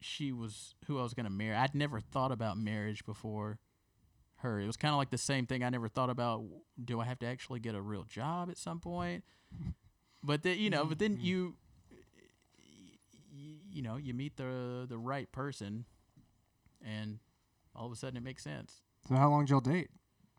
[0.00, 1.56] she was who I was going to marry.
[1.56, 3.58] I'd never thought about marriage before
[4.36, 4.60] her.
[4.60, 5.62] It was kind of like the same thing.
[5.62, 6.44] I never thought about
[6.82, 9.24] do I have to actually get a real job at some point?
[10.22, 11.52] But then you know, but then you y-
[13.72, 15.84] you know, you meet the the right person
[16.84, 17.18] and
[17.74, 18.82] all of a sudden it makes sense.
[19.08, 19.90] So how long did y'all date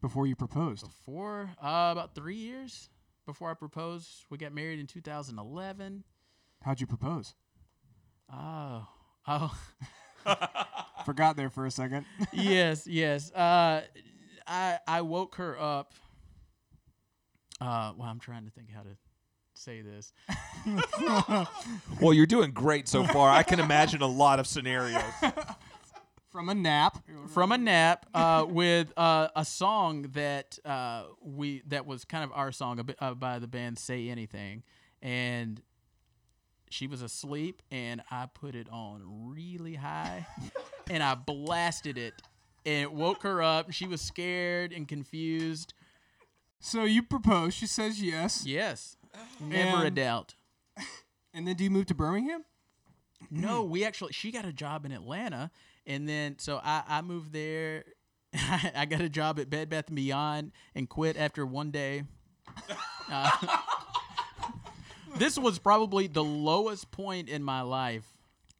[0.02, 0.84] before you proposed?
[0.86, 2.90] Before uh, about 3 years
[3.26, 6.04] before I proposed, we got married in 2011.
[6.64, 7.36] How'd you propose?
[8.32, 8.88] Oh.
[9.28, 9.58] Oh.
[11.06, 12.06] Forgot there for a second.
[12.34, 13.32] yes, yes.
[13.32, 13.82] Uh,
[14.48, 15.94] I I woke her up
[17.60, 18.98] Uh, well, I'm trying to think how to
[19.62, 20.14] say this.
[22.02, 23.30] Well, you're doing great so far.
[23.30, 25.04] I can imagine a lot of scenarios.
[26.32, 26.98] From a nap.
[27.28, 32.32] from a nap uh, with uh, a song that uh, we that was kind of
[32.34, 34.64] our song uh, by the band Say Anything,
[35.02, 35.62] and
[36.70, 40.26] she was asleep, and I put it on really high,
[40.90, 42.14] and I blasted it,
[42.66, 43.72] and it woke her up.
[43.72, 45.74] She was scared and confused.
[46.60, 47.54] So you propose.
[47.54, 48.46] She says yes.
[48.46, 48.96] Yes,
[49.40, 50.36] never a And- doubt.
[51.34, 52.44] And then do you move to Birmingham?
[53.30, 55.50] No, we actually she got a job in Atlanta,
[55.88, 57.86] and then so I I moved there.
[58.34, 62.04] I got a job at Bed Bath and Beyond and quit after one day.
[63.10, 63.30] Uh,
[65.18, 68.06] this was probably the lowest point in my life.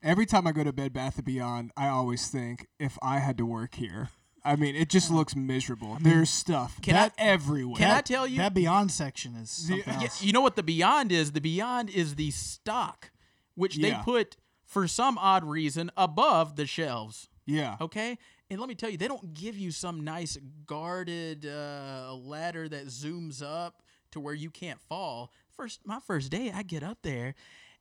[0.02, 3.38] Every time I go to Bed Bath and Beyond, I always think if I had
[3.38, 4.10] to work here.
[4.44, 5.98] I mean, it just looks miserable.
[6.02, 7.78] There's stuff Can that I- everywhere.
[7.78, 8.38] Can I tell you?
[8.40, 10.24] that Beyond section is something Yeah, else.
[10.24, 11.32] you know what the Beyond is?
[11.34, 13.12] The Beyond is the stock,
[13.56, 17.30] which they put for some odd reason above the shelves.
[17.46, 17.78] yeah.
[17.82, 18.18] Okay.
[18.50, 22.88] And let me tell you, they don't give you some nice guarded uh, ladder that
[22.88, 25.32] zooms up to where you can't fall.
[25.56, 27.36] First, my first day, I get up there,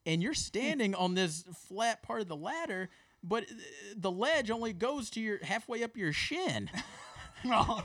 [0.07, 2.89] and you're standing on this flat part of the ladder,
[3.23, 3.45] but
[3.97, 6.71] the ledge only goes to your halfway up your shin.
[7.45, 7.83] I'm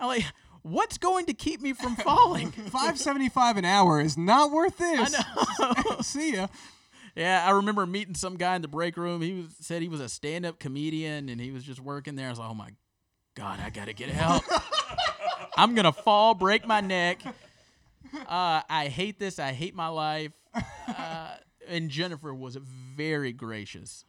[0.00, 0.24] like,
[0.62, 2.50] what's going to keep me from falling?
[2.70, 5.16] Five seventy five an hour is not worth this.
[6.06, 6.48] See ya.
[7.14, 9.22] Yeah, I remember meeting some guy in the break room.
[9.22, 12.26] He was, said he was a stand-up comedian and he was just working there.
[12.26, 12.70] I was like, "Oh my
[13.34, 14.44] god, I gotta get help!
[15.56, 17.22] I'm gonna fall, break my neck.
[18.28, 19.38] Uh, I hate this.
[19.38, 20.32] I hate my life."
[20.86, 24.04] Uh, and Jennifer was very gracious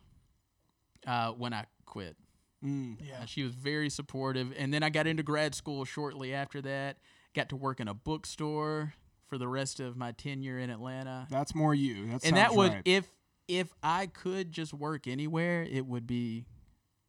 [1.08, 2.16] uh, when I quit.
[2.62, 3.22] yeah.
[3.22, 4.54] Uh, she was very supportive.
[4.58, 6.98] And then I got into grad school shortly after that.
[7.34, 8.94] Got to work in a bookstore
[9.28, 12.08] for the rest of my tenure in Atlanta That's more you.
[12.08, 12.82] That and that sounds would right.
[12.86, 13.06] if
[13.48, 16.46] if I could just work anywhere, it would be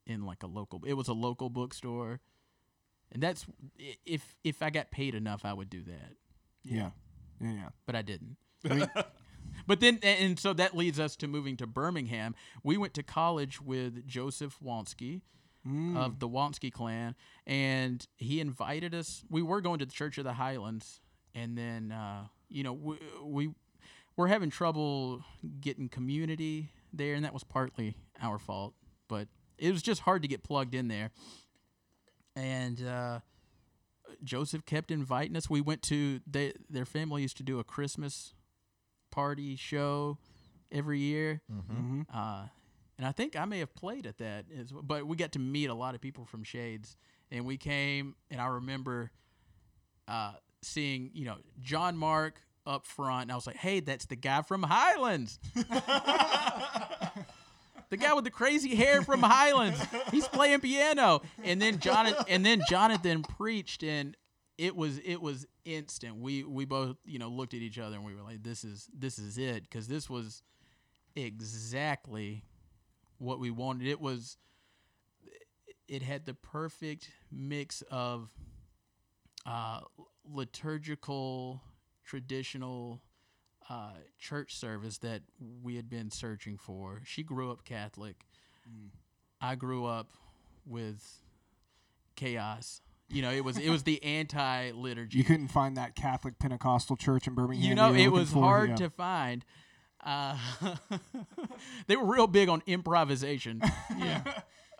[0.06, 0.82] in like a local.
[0.86, 2.20] It was a local bookstore,
[3.10, 3.46] and that's
[4.04, 6.12] if if I got paid enough, I would do that.
[6.64, 6.90] yeah.
[7.40, 7.52] Yeah.
[7.52, 7.68] Yeah.
[7.86, 8.36] But I didn't.
[8.68, 8.90] I mean,
[9.68, 12.34] but then and so that leads us to moving to Birmingham.
[12.64, 15.20] We went to college with Joseph Wansky.
[15.98, 17.14] Of the Wansky clan,
[17.46, 19.22] and he invited us.
[19.28, 21.00] We were going to the Church of the Highlands,
[21.34, 23.50] and then uh, you know we, we
[24.16, 25.24] we're having trouble
[25.60, 28.74] getting community there, and that was partly our fault.
[29.08, 29.28] But
[29.58, 31.10] it was just hard to get plugged in there.
[32.34, 33.20] And uh,
[34.22, 35.50] Joseph kept inviting us.
[35.50, 38.34] We went to they, their family used to do a Christmas
[39.10, 40.18] party show
[40.72, 42.02] every year, Mm-hmm.
[42.12, 42.42] uh,
[42.98, 44.46] and I think I may have played at that.
[44.58, 44.82] As, well.
[44.82, 46.96] but we got to meet a lot of people from Shades,
[47.30, 49.10] and we came, and I remember
[50.08, 54.16] uh, seeing you know John Mark up front, and I was like, "Hey, that's the
[54.16, 55.38] guy from Highlands."
[57.90, 59.80] the guy with the crazy hair from Highlands.
[60.10, 61.22] He's playing piano.
[61.42, 64.16] And then Jonathan and then Jonathan preached and
[64.58, 66.16] it was it was instant.
[66.16, 68.88] We we both, you know, looked at each other and we were like this is
[68.96, 70.42] this is it cuz this was
[71.16, 72.44] exactly
[73.18, 73.88] what we wanted.
[73.88, 74.38] It was
[75.88, 78.30] it had the perfect mix of
[79.46, 79.80] uh,
[80.24, 81.62] liturgical,
[82.04, 83.02] traditional
[83.68, 85.22] uh, church service that
[85.62, 87.02] we had been searching for.
[87.04, 88.26] She grew up Catholic.
[89.40, 90.12] I grew up
[90.66, 91.22] with
[92.16, 92.80] chaos.
[93.10, 95.18] You know, it was it was the anti liturgy.
[95.18, 97.68] You couldn't find that Catholic Pentecostal church in Birmingham.
[97.68, 98.76] You know, it was hard Yeah.
[98.76, 99.44] to find.
[100.04, 100.36] Uh,
[101.86, 103.60] they were real big on improvisation.
[103.98, 104.22] yeah.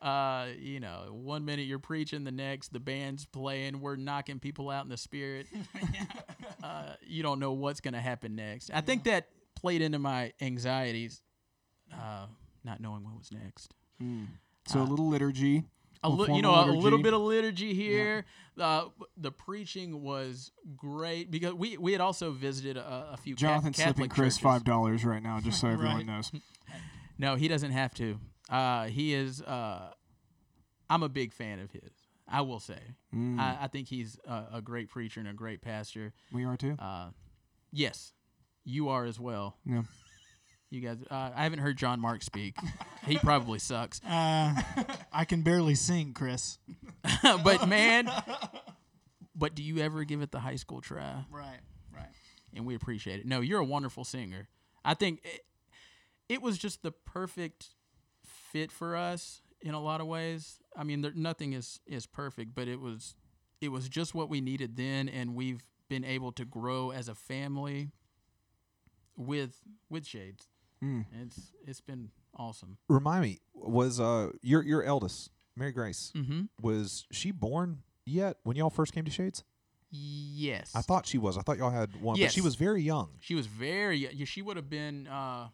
[0.00, 4.70] Uh, you know, one minute you're preaching, the next the band's playing, we're knocking people
[4.70, 5.46] out in the spirit.
[6.62, 8.70] uh, you don't know what's going to happen next.
[8.72, 11.20] I think that played into my anxieties,
[11.92, 12.26] uh,
[12.62, 13.74] not knowing what was next.
[14.68, 15.64] So a little liturgy.
[16.02, 18.24] A li- you know, a little bit of liturgy here.
[18.58, 23.40] Uh, the preaching was great because we, we had also visited a, a few Ca-
[23.40, 24.42] Jonathan's Catholic slipping Chris churches.
[24.42, 26.06] five dollars right now, just so everyone Right.
[26.06, 26.30] knows.
[27.20, 28.20] No, he doesn't have to.
[28.48, 29.42] Uh, he is.
[29.42, 29.90] Uh,
[30.88, 31.90] I'm a big fan of his.
[32.28, 32.78] I will say.
[33.12, 33.40] Mm.
[33.40, 36.12] I, I think he's a, a great preacher and a great pastor.
[36.32, 36.76] We are too.
[36.78, 37.08] Uh,
[37.72, 38.12] yes,
[38.64, 39.56] you are as well.
[39.66, 39.82] Yeah.
[40.70, 40.98] You guys.
[41.10, 42.56] Uh, I haven't heard John Mark speak.
[43.06, 44.00] he probably sucks.
[44.04, 44.54] Uh,
[45.12, 46.58] I can barely sing, Chris.
[47.22, 48.10] but man.
[49.34, 51.24] But do you ever give it the high school try?
[51.30, 51.60] Right,
[51.94, 52.08] right.
[52.54, 53.26] and we appreciate it.
[53.26, 54.48] No, you're a wonderful singer.
[54.84, 55.44] I think it,
[56.28, 57.68] it was just the perfect
[58.24, 60.58] fit for us in a lot of ways.
[60.76, 63.14] I mean, there, nothing is is perfect, but it was
[63.60, 67.14] it was just what we needed then, and we've been able to grow as a
[67.14, 67.92] family
[69.16, 70.48] with with Shades.
[70.82, 71.04] Mm.
[71.22, 72.76] It's it's been awesome.
[72.88, 76.42] Remind me, was uh your your eldest Mary Grace Mm-hmm.
[76.62, 79.42] was she born yet when y'all first came to Shades?
[79.90, 80.72] Yes.
[80.74, 81.38] I thought she was.
[81.38, 83.08] I thought y'all had one, but she was very young.
[83.20, 84.04] she was very.
[84.04, 85.48] y- Yeah, she would have been uh,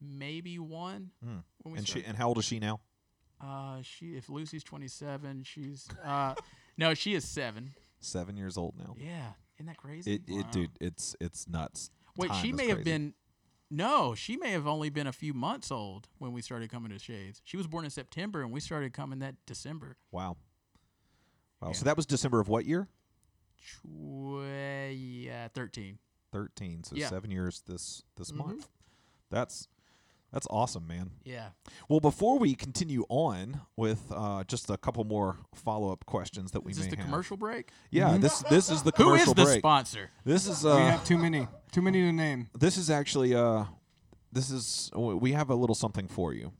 [0.00, 1.42] maybe one Mm.
[1.62, 2.80] when we And she and how old is she now?
[3.40, 6.34] Uh, she if Lucy's twenty seven, she's uh,
[6.76, 7.72] no, she is seven.
[8.00, 8.94] Seven years old now.
[8.98, 10.14] Yeah, isn't that crazy?
[10.14, 11.90] It, it dude, it's it's nuts.
[12.16, 13.14] Wait, Time she may have been.
[13.70, 16.98] No, she may have only been a few months old when we started coming to
[16.98, 17.40] Shades.
[17.44, 19.96] She was born in September, and we started coming that December.
[20.10, 20.36] Wow.
[21.60, 21.68] Wow.
[21.68, 21.72] Yeah.
[21.74, 22.88] So that was December of what year?
[23.58, 24.42] Tw-
[24.92, 25.98] yeah, thirteen.
[26.32, 26.82] Thirteen.
[26.82, 27.08] So Yeah.
[27.08, 28.36] seven years this this Mhm.
[28.36, 28.68] month.
[29.30, 29.68] That's
[30.32, 31.10] that's awesome, man.
[31.24, 31.48] Yeah.
[31.88, 36.64] Well, before we continue on with uh, just a couple more follow up questions that
[36.64, 37.06] we Is may this the have.
[37.06, 37.70] commercial break?
[37.90, 39.58] Yeah, this this is the Who commercial is the break.
[39.58, 40.10] sponsor?
[40.24, 42.48] This is we uh, have too many, too many to name.
[42.58, 43.64] this is actually uh,
[44.32, 46.52] this is we have a little something for you.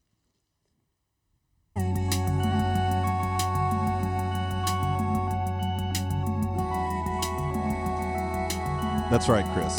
[9.10, 9.76] That's right, Chris.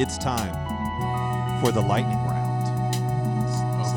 [0.00, 0.52] It's time
[1.62, 2.31] for the lightning round.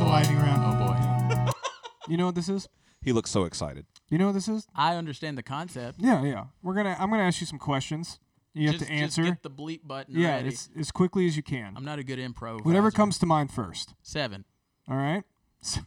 [0.05, 0.29] It's oh the boy.
[0.29, 0.81] lightning round.
[0.81, 1.51] Oh boy.
[2.07, 2.69] You know what this is?
[3.01, 3.87] He looks so excited.
[4.11, 4.67] You know what this is?
[4.75, 5.97] I understand the concept.
[5.99, 6.45] Yeah, yeah.
[6.61, 6.95] We're gonna.
[6.99, 8.19] I'm gonna ask you some questions.
[8.53, 9.23] You have to answer.
[9.23, 10.49] Just get the bleep button yeah, ready.
[10.49, 11.73] it's as quickly as you can.
[11.75, 12.63] I'm not a good improv.
[12.63, 13.95] Whatever comes to mind first.
[14.03, 14.45] Seven.
[14.87, 15.23] All right.
[15.61, 15.81] so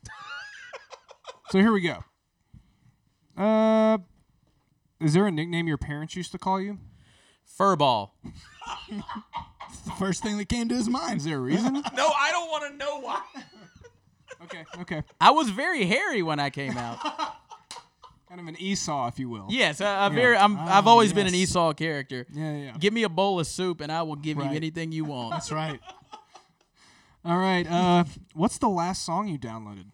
[1.52, 2.04] here we go.
[3.40, 3.98] Uh,
[5.00, 6.78] is there a nickname your parents used to call you?
[7.58, 8.10] Furball.
[8.90, 11.18] It's the first thing that came to his mind.
[11.18, 11.74] Is there a reason?
[11.74, 13.22] No, I don't want to know why.
[14.44, 15.02] Okay, okay.
[15.20, 16.98] I was very hairy when I came out.
[18.28, 19.46] Kind of an Esau, if you will.
[19.48, 20.36] yes, I, I very.
[20.36, 21.50] I'm, I've Ah, always been an yes.
[21.50, 22.26] Esau character.
[22.30, 22.72] Yeah, yeah.
[22.78, 24.50] Give me a bowl of soup and I will give Right.
[24.50, 25.30] you anything you want.
[25.32, 25.80] That's right.
[27.24, 27.66] All right.
[27.66, 29.86] Uh, what's the last song you downloaded?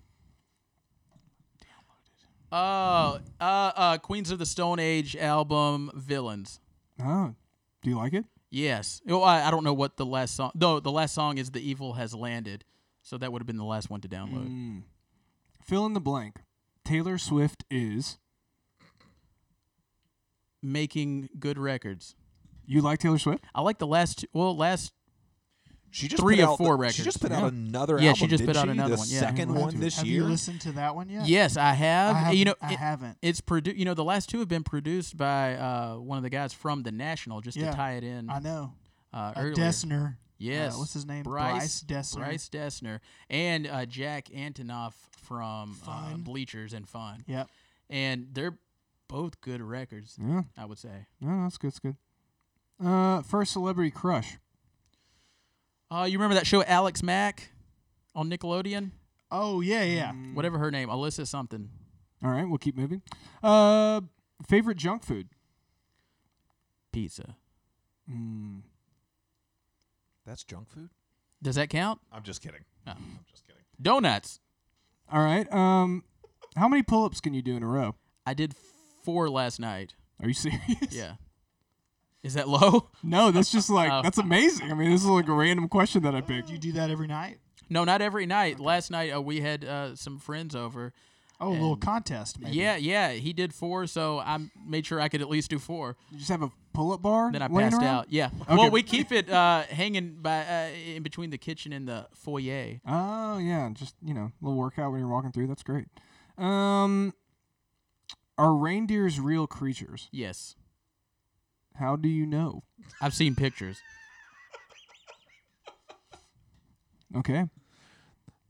[1.60, 2.50] downloaded?
[2.52, 3.44] Oh, uh,
[3.76, 6.60] uh, Queens of the Stone Age album, Villains.
[7.02, 7.34] Oh,
[7.82, 8.24] do you like it?
[8.50, 9.00] Yes.
[9.06, 10.52] Well, I, I don't know what the last song.
[10.54, 12.64] Though the last song is "The Evil Has Landed,"
[13.04, 14.48] so that would have been the last one to download.
[14.48, 14.82] Mm.
[15.62, 16.40] Fill in the blank.
[16.84, 18.18] Taylor Swift is.
[20.62, 22.16] Making good records.
[22.66, 23.44] You like Taylor Swift?
[23.54, 24.20] I like the last.
[24.20, 24.92] Two, well, last.
[25.90, 27.42] She just Three put or out four the- She just put Yeah.
[27.44, 28.14] out another Yeah, album.
[28.16, 28.70] she just put out she?
[28.70, 29.20] another the one, yeah.
[29.20, 30.22] second one you- this have year.
[30.22, 31.28] you listened to that one yet?
[31.28, 32.16] Yes, I have.
[32.16, 33.18] I haven't, you know, I it- haven't.
[33.22, 33.76] it's produced.
[33.76, 36.82] You know, the last two have been produced by uh, one of the guys from
[36.82, 38.28] the National, just Yeah, to tie it in.
[38.28, 38.72] I know.
[39.12, 39.54] uh, Uh, earlier.
[39.54, 40.16] Dessner.
[40.38, 40.74] Yes.
[40.74, 41.22] Uh, what's his name?
[41.22, 42.16] Bryce, Dessner.
[42.18, 44.92] Bryce Dessner and uh, Jack Antonoff
[45.22, 47.48] from uh, Bleachers and Fun, Yep.
[47.88, 48.58] and they're
[49.08, 50.16] both good records.
[50.20, 50.42] Yeah.
[50.58, 51.06] I would say.
[51.20, 51.68] No, that's good.
[51.68, 51.96] That's good.
[52.84, 54.36] Uh, first celebrity crush.
[55.90, 57.50] Uh, you remember that show Alex Mack
[58.14, 58.90] on Nickelodeon?
[59.30, 60.12] Oh yeah, yeah.
[60.12, 60.34] Mm.
[60.34, 61.70] Whatever her name, Alyssa something.
[62.22, 63.02] All right, we'll keep moving.
[63.42, 64.00] Uh,
[64.48, 65.28] favorite junk food.
[66.92, 67.36] Pizza.
[68.10, 68.62] Mm.
[70.26, 70.90] That's junk food.
[71.42, 72.00] Does that count?
[72.12, 72.64] I'm just kidding.
[72.86, 72.92] No.
[72.92, 73.60] I'm just kidding.
[73.80, 74.40] Donuts.
[75.12, 75.50] All right.
[75.52, 76.04] Um,
[76.56, 77.94] how many pull-ups can you do in a row?
[78.26, 78.54] I did
[79.02, 79.94] four last night.
[80.22, 80.60] Are you serious?
[80.90, 81.14] Yeah.
[82.22, 82.88] Is that low?
[83.02, 84.00] No, that's just like Oh.
[84.02, 84.70] that's amazing.
[84.70, 86.46] I mean, this is like a random question that I picked.
[86.46, 87.38] Do you do that every night?
[87.68, 88.58] No, not every night.
[88.60, 90.94] Last night uh, we had uh, some friends over.
[91.44, 92.56] Oh, a little contest, maybe.
[92.56, 93.10] Yeah, yeah.
[93.12, 95.96] He did four, so I made sure I could at least do four.
[96.10, 97.30] You just have a pull-up bar.
[97.30, 97.84] Then I passed around?
[97.84, 98.06] out.
[98.08, 98.30] Yeah.
[98.42, 98.54] Okay.
[98.56, 102.80] Well, we keep it uh, hanging by uh, in between the kitchen and the foyer.
[102.86, 105.48] Oh yeah, just you know, a little workout when you're walking through.
[105.48, 105.86] That's great.
[106.38, 107.12] Um,
[108.38, 110.08] are reindeers real creatures?
[110.10, 110.56] Yes,
[111.76, 112.62] How do you know?
[113.00, 113.78] I've seen pictures.
[117.16, 117.44] Okay.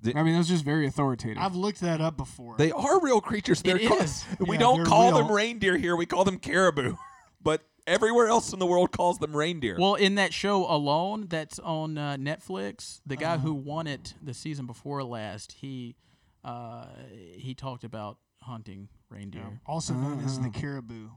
[0.04, 1.42] The- I mean, that's just very authoritative.
[1.42, 2.56] I've looked that up before.
[2.56, 3.60] They are real creatures.
[3.62, 4.24] They're It called- is.
[4.40, 5.96] We Yeah, don't they're call them reindeer here.
[5.96, 6.94] We call them caribou.
[7.42, 9.76] but everywhere else in the world calls them reindeer.
[9.78, 13.46] Well, in that show Alone, that's on uh, Netflix, the guy Uh-huh.
[13.48, 15.96] who won it the season before last, he
[16.44, 16.86] uh,
[17.36, 19.60] he talked about hunting reindeer.
[19.66, 20.60] also known as the Uh-huh.
[20.60, 21.08] caribou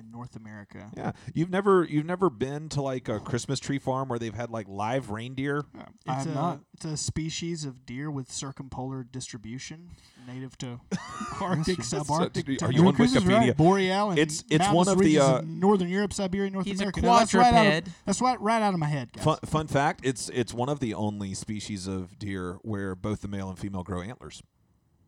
[0.00, 0.90] in North America.
[0.96, 4.50] yeah, you've never you've never been to like a Christmas tree farm where they've had
[4.50, 5.64] like live reindeer.
[6.06, 6.60] I It's have a not.
[6.74, 9.90] it's a species of deer with circumpolar distribution,
[10.26, 10.80] native to
[11.40, 12.62] Arctic, That's- subarctic.
[12.62, 13.28] Are you on Wikipedia?
[13.38, 13.56] right.
[13.56, 17.02] Boreal and It's- it's one of the, uh, Northern Europe, Siberia, North He's a America.
[17.02, 19.24] No, that's right out of, that's right, right out of my head, guys.
[19.24, 23.28] Fun, fun fact: it's it's one of the only species of deer where both the
[23.28, 24.42] male and female grow antlers.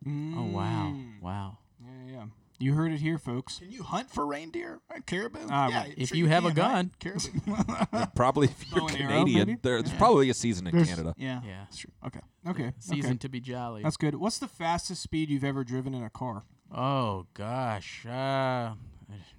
[0.07, 0.11] Oh
[0.51, 1.21] wow, Mm.
[1.23, 1.59] wow.
[1.81, 2.25] Yeah, yeah.
[2.63, 3.59] You heard it here, folks.
[3.59, 4.81] Can you hunt for reindeer?
[4.89, 5.41] Uh, caribou?
[5.51, 6.93] Ah, yeah, if sure you have a gun.
[7.01, 7.27] Caribou.
[8.15, 9.61] Probably if you're Bow and arrow, Canadian, maybe?
[9.63, 9.99] there's Yeah.
[9.99, 11.13] probably a season in There's- Canada.
[11.19, 11.41] Yeah.
[11.45, 11.65] Yeah.
[11.65, 11.91] That's true.
[12.07, 12.21] Okay.
[12.47, 12.73] Okay.
[12.79, 13.19] Season okay.
[13.19, 13.83] to be jolly.
[13.83, 14.15] That's good.
[14.15, 16.45] What's the fastest speed you've ever driven in a car?
[16.73, 18.07] oh gosh.
[18.07, 18.75] Uh,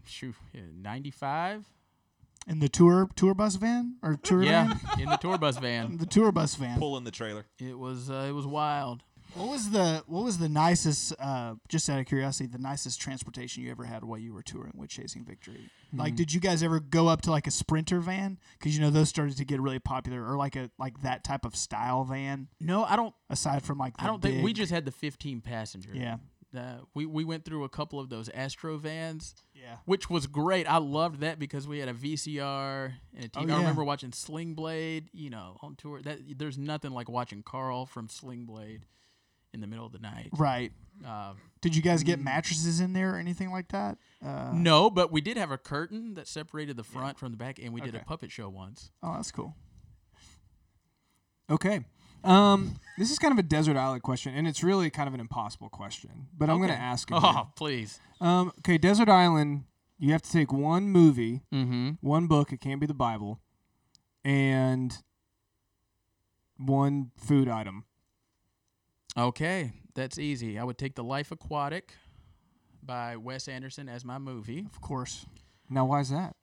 [0.06, 0.36] shoot,
[0.76, 1.66] ninety five.
[2.46, 5.00] In the tour tour bus van or tour Yeah, van?
[5.00, 5.98] in the tour bus van.
[6.04, 6.78] The tour bus van.
[6.78, 7.46] Pulling the trailer.
[7.58, 9.02] It was uh, it was wild.
[9.36, 11.14] What was the what was the nicest?
[11.20, 14.74] Uh, just out of curiosity, the nicest transportation you ever had while you were touring
[14.76, 15.70] with Chasing Victory?
[15.96, 18.40] Like, did you guys ever go up to like a Sprinter van?
[18.58, 21.46] Because you know those started to get really popular, or like a like that type
[21.46, 22.48] of style van.
[22.60, 23.14] No, I don't.
[23.30, 25.90] Aside from like, the I don't think we just had the fifteen passenger.
[25.94, 26.18] yeah
[26.56, 30.68] Uh, we we went through a couple of those Astro vans, yeah which was great.
[30.72, 33.50] I loved that because we had a VCR and a TV.
[33.50, 35.10] Oh, I remember watching Sling Blade.
[35.12, 36.02] You know, on tour.
[36.04, 38.86] That there's nothing like watching Carl from Sling Blade
[39.54, 40.30] in the middle of the night.
[40.38, 40.72] right.
[41.06, 43.98] Uh, Did you guys get mattresses in there or anything like that?
[44.24, 47.60] Uh, no, but we did have a curtain that separated the front from the back,
[47.62, 48.92] and we did a puppet show once.
[49.02, 49.56] Oh, that's cool.
[51.50, 51.82] Okay.
[52.24, 55.20] Um, this is kind of a desert island question, and it's really kind of an
[55.20, 57.16] impossible question, but I'm going to ask it.
[57.22, 58.00] Oh, please.
[58.22, 59.64] Um, okay, desert island.
[60.00, 61.92] You have to take one movie, Mm-hmm.
[62.02, 62.54] one book.
[62.54, 63.42] It can't be the Bible,
[64.24, 64.96] and
[66.58, 67.86] one food item.
[69.18, 70.58] Okay, that's easy.
[70.58, 71.94] I would take The Life Aquatic
[72.82, 74.66] by Wes Anderson as my movie.
[74.72, 75.26] Of course.
[75.70, 76.36] Now, why is that?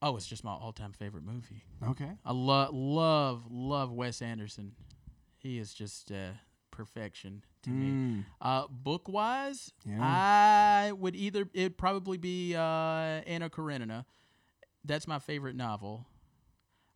[0.00, 1.62] Oh, it's just my all-time favorite movie.
[1.86, 2.10] Okay.
[2.24, 4.72] I love, love, love Wes Anderson.
[5.38, 6.30] He is just uh,
[6.70, 7.86] perfection to me.
[7.90, 9.98] Mm, Uh, book wise, Yeah.
[10.00, 12.60] I would either it'd probably be uh,
[13.26, 14.04] Anna Karenina.
[14.84, 16.06] That's my favorite novel.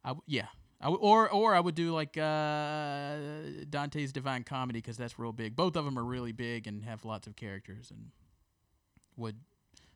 [0.04, 0.46] I w- yeah.
[0.80, 3.16] I w- or or I would do like uh,
[3.70, 5.56] Dante's Divine Comedy because that's real big.
[5.56, 8.10] Both of them are really big and have lots of characters and
[9.16, 9.36] would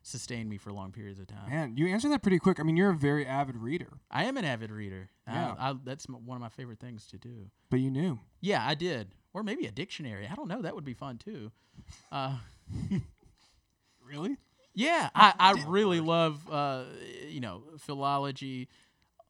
[0.03, 1.47] sustain me for long periods of time.
[1.49, 2.59] Man, you answered that pretty quick.
[2.59, 5.09] I mean, you're a very avid reader, I am an avid reader.
[5.27, 5.55] I- Yeah.
[5.59, 7.51] I, that's m- one of my favorite things to do.
[7.69, 8.19] but you knew.
[8.41, 9.13] Yeah, I did.
[9.33, 10.27] Or maybe a dictionary.
[10.29, 10.61] I don't know.
[10.63, 11.51] That would be fun too.
[12.11, 12.37] Uh,
[14.03, 14.37] Really?
[14.73, 16.83] Yeah, I, I really love uh,
[17.29, 18.67] you know philology.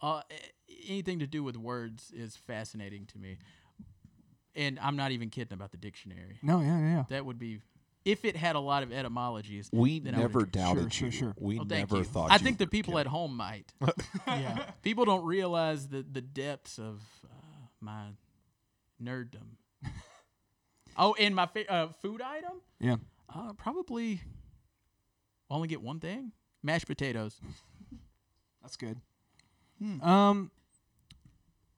[0.02, 0.22] Uh,
[0.88, 3.38] anything to do with words is fascinating to me,
[4.56, 6.39] and I'm not even kidding about the dictionary.
[6.41, 7.04] No, yeah, yeah, yeah.
[7.10, 7.62] That would be
[8.04, 9.70] if it had a lot of etymologies.
[9.72, 10.52] We then never agree.
[10.52, 11.12] doubted Sure, you.
[11.12, 11.36] sure, sure.
[11.39, 12.04] We Oh, never you.
[12.04, 12.32] thought.
[12.32, 13.02] I you think the people kidding.
[13.02, 13.72] at home might.
[14.28, 14.66] Yeah.
[14.82, 17.36] people don't realize the the depths of uh,
[17.80, 18.08] my
[19.04, 19.58] nerddom.
[20.97, 22.54] oh, and my fa- uh, food item.
[22.80, 22.95] Yeah.
[23.34, 24.22] Uh, probably
[25.49, 26.32] only get one thing:
[26.64, 27.39] mashed potatoes.
[28.64, 28.99] That's good.
[29.82, 30.02] Hmm.
[30.02, 30.52] Um,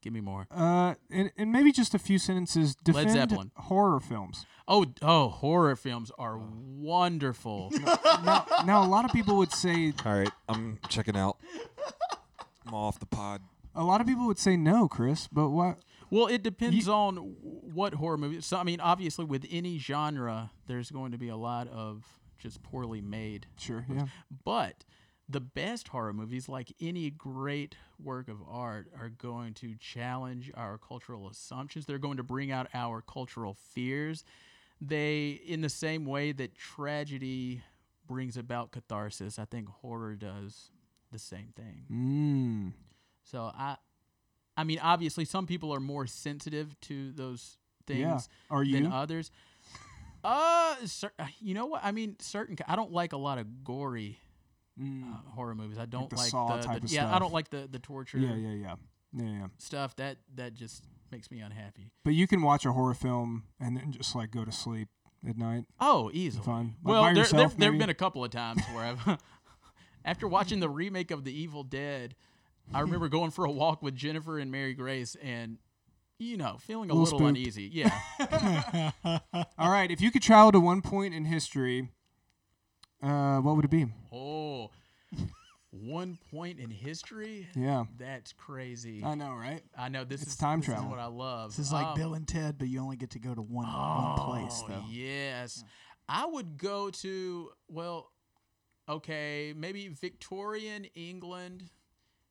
[0.02, 0.46] Give me more.
[0.52, 2.76] uh, and, and maybe just a few sentences.
[2.76, 3.52] Defend Zeppelin.
[3.56, 4.46] horror films.
[4.68, 7.72] Oh, oh, horror films are wonderful.
[8.24, 11.38] now, now, a lot of people would say All right, I'm checking out.
[12.68, 13.42] I'm off the pod.
[13.76, 15.28] a lot of people would say no, Chris.
[15.32, 15.80] But what?
[16.10, 17.36] well, it depends on w-
[17.74, 18.42] what horror movie.
[18.42, 22.04] So, I mean, obviously, with any genre, there's going to be a lot of
[22.40, 23.48] just poorly made.
[23.58, 23.86] Sure.
[23.90, 24.06] Yeah.
[24.46, 24.84] But
[25.30, 30.78] the best horror movies, like any great work of art, are going to challenge our
[30.78, 31.86] cultural assumptions.
[31.86, 34.26] They're going to bring out our cultural fears.
[34.82, 37.62] They, in the same way that tragedy
[38.06, 40.72] brings about catharsis, I think horror does
[41.12, 41.86] the same thing.
[41.90, 42.74] Mm.
[43.24, 43.78] So I,
[44.58, 47.58] I mean, obviously, some people are more sensitive to those
[47.88, 48.20] things Yeah.
[48.50, 49.32] Are than others.
[50.24, 51.82] Uh, cer- you know what?
[51.84, 52.58] I mean, certain.
[52.68, 54.20] I don't like a lot of gory
[54.82, 55.14] Mm.
[55.14, 55.78] uh, horror movies.
[55.78, 57.16] I don't the like the, type the- of yeah.
[57.16, 58.76] I don't like the the torture yeah, yeah, yeah,
[59.14, 59.48] yeah, yeah.
[59.60, 59.96] stuff.
[59.98, 61.92] That that just makes me unhappy.
[62.04, 64.88] But you can watch a horror film and then just like go to sleep
[65.28, 65.66] at night.
[65.80, 66.44] Oh, easily.
[66.44, 66.76] Fun.
[66.84, 69.20] Like, Well, there there there've been a couple of times where I've
[70.06, 72.16] after watching the remake of The Evil Dead,
[72.74, 75.58] I remember going for a walk with Jennifer and Mary Grace and.
[76.20, 77.70] You know, feeling a Little little uneasy.
[77.74, 77.92] Yeah.
[79.58, 79.92] All right.
[79.92, 81.90] If you could travel to one point in history,
[83.04, 83.86] uh, what would it be?
[84.12, 84.70] Oh,
[85.72, 87.48] one point in history?
[87.56, 87.86] Yeah.
[87.98, 89.04] That's crazy.
[89.04, 89.62] I know, right?
[89.78, 90.86] I know this It's is time this travel.
[90.86, 91.56] Is what I love.
[91.56, 93.66] This is like Um, Bill and Ted, but you only get to go to one
[93.68, 94.84] one place oh, though.
[94.90, 95.64] Yes,
[96.08, 98.12] I would go to well,
[98.88, 101.70] okay, maybe Victorian England,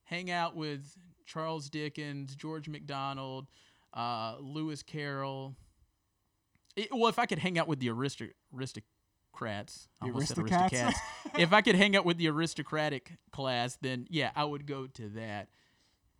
[0.05, 0.97] hang out with
[1.27, 3.49] Charles Dickens, George MacDonald,
[3.95, 5.57] uh, Lewis Carroll.
[6.77, 8.33] It- well, if I could hang out with the aristoc-
[9.33, 10.99] aristocrats, I The almost said aristocrats.
[11.39, 15.09] if I could hang out with the aristocratic class, then yeah, I would go to
[15.11, 15.49] that.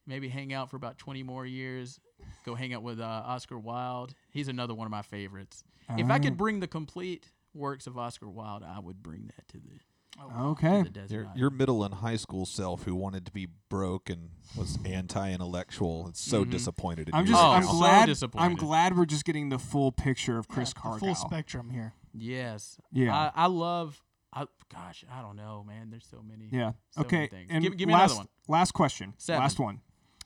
[0.07, 2.01] Maybe hang out for about 20 more years.
[2.45, 4.15] Go hang out with uh, Oscar Wilde.
[4.31, 5.63] He's another one of my favorites.
[5.97, 6.19] If I Ah.
[6.19, 10.79] could bring the complete works of Oscar Wilde, I would bring that to the, Okay.
[10.79, 11.15] to the desert.
[11.15, 16.09] Your, your middle and high school self who wanted to be broke and was anti-intellectual
[16.09, 16.51] is so Mhm.
[16.51, 17.43] disappointed in I'm you just.
[17.45, 18.13] Oh, I'm now.
[18.15, 18.43] so glad.
[18.45, 21.15] I'm glad we're just getting the full picture of Chris Yeah, Cargill.
[21.15, 21.95] full spectrum here.
[22.15, 22.79] Yes.
[22.93, 23.15] Yeah.
[23.15, 24.01] I, I love.
[24.35, 25.91] I, gosh, I don't know, man.
[25.91, 26.49] There's so many.
[26.51, 26.73] yeah.
[26.91, 27.27] so many okay.
[27.27, 27.51] things.
[27.51, 28.29] And Give- give me last, another one.
[28.49, 29.13] Last question.
[29.19, 29.43] Seven.
[29.43, 29.81] Last one.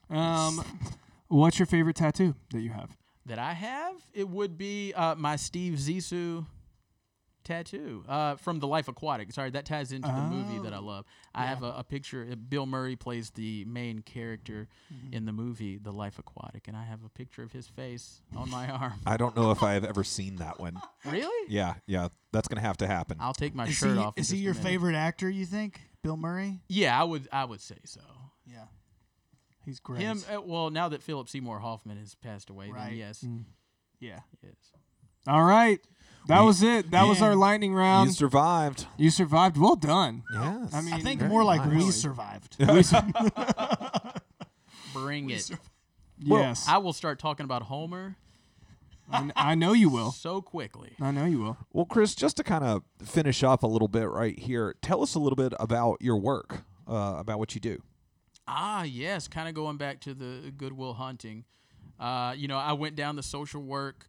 [0.09, 0.63] Um,
[1.27, 2.95] what's your favorite tattoo that you have?
[3.27, 6.45] that I have, it would be uh, my Steve Zissou
[7.47, 9.31] tattoo uh, from The Life Aquatic.
[9.31, 11.05] Sorry, that ties into the movie that I Oh, love.
[11.33, 12.27] I have a, a picture.
[12.31, 15.13] uh, Bill Murray plays the main character Mm-hmm.
[15.13, 18.49] in the movie The Life Aquatic, and I have a picture of his face on
[18.49, 18.99] my arm.
[19.05, 20.79] I don't know if I have ever seen that one.
[21.05, 21.51] really?
[21.51, 23.17] Yeah, yeah, that's gonna have to happen.
[23.19, 24.13] I'll take my Is shirt he, off.
[24.17, 25.29] is he your favorite actor?
[25.29, 26.61] You think Bill Murray?
[26.69, 27.27] Yeah, I would.
[27.31, 28.01] I would say so.
[28.45, 28.65] Yeah,
[29.65, 30.01] he's great.
[30.01, 30.21] Him.
[30.33, 32.89] Uh, well, now that Philip Seymour Hoffman has passed away, Right.
[32.89, 33.25] then yes,
[33.99, 34.55] yeah, yes.
[35.27, 35.79] All right.
[36.27, 36.91] That was it.
[36.91, 37.29] That was Man.
[37.29, 38.09] our lightning round.
[38.09, 38.85] you survived.
[38.97, 39.57] You survived.
[39.57, 40.23] Well done.
[40.33, 40.73] Yes.
[40.73, 41.95] I mean, I think more like we nice.
[41.95, 42.55] survived.
[42.71, 43.03] We sur-
[44.93, 45.49] Bring it.
[46.19, 46.67] yes.
[46.67, 48.15] I will start talking about Homer
[49.09, 50.11] I, kn- I know you will.
[50.11, 50.91] so quickly.
[50.99, 51.57] I know you will.
[51.71, 55.15] Well, Chris, just to kind of finish up a little bit right here, tell us
[55.15, 57.81] a little bit about your work, uh, about what you do.
[58.49, 61.45] Ah, yes, kind of going back to the Good Will Hunting.
[61.99, 64.07] Uh, you know, I went down the social work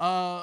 [0.00, 0.42] uh,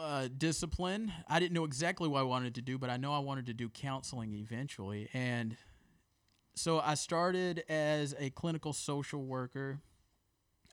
[0.00, 1.12] uh, discipline.
[1.28, 3.54] I didn't know exactly what I wanted to do, but I know I wanted to
[3.54, 5.08] do counseling eventually.
[5.12, 5.56] And
[6.54, 9.80] so I started as a clinical social worker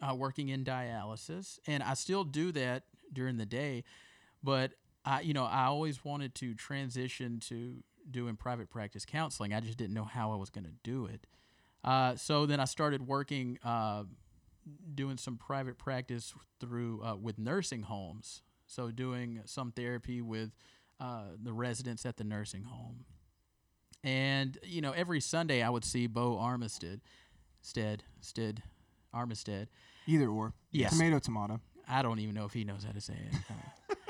[0.02, 3.84] uh, working in dialysis, and I still do that during the day.
[4.44, 4.72] But
[5.06, 9.54] I, you know, I always wanted to transition to doing private practice counseling.
[9.54, 11.28] I just didn't know how I was going to do it.
[11.84, 14.04] Uh, so then I started working, uh,
[14.94, 18.42] doing some private practice through uh, with nursing homes.
[18.68, 20.52] So doing some therapy with
[21.00, 23.06] uh, the residents at the nursing home.
[24.04, 27.02] And you know, every Sunday I would see Bo Armistead,
[27.62, 28.62] Stead, Stead,
[29.14, 29.68] Armistead.
[30.06, 30.54] Either or.
[30.72, 30.92] Yes.
[30.92, 31.60] Tomato, tomato.
[31.90, 33.98] I don't even know if he knows how to say it.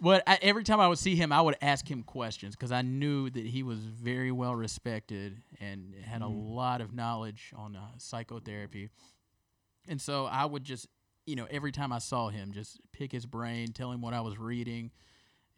[0.00, 2.82] But I, every time I would see him, I would ask him questions because I
[2.82, 7.80] knew that he was very well respected and had a lot of knowledge on uh,
[7.98, 8.90] psychotherapy.
[9.88, 10.86] And so I would just,
[11.28, 14.20] you know, every time I saw him, just pick his brain, tell him what I
[14.20, 14.90] was reading,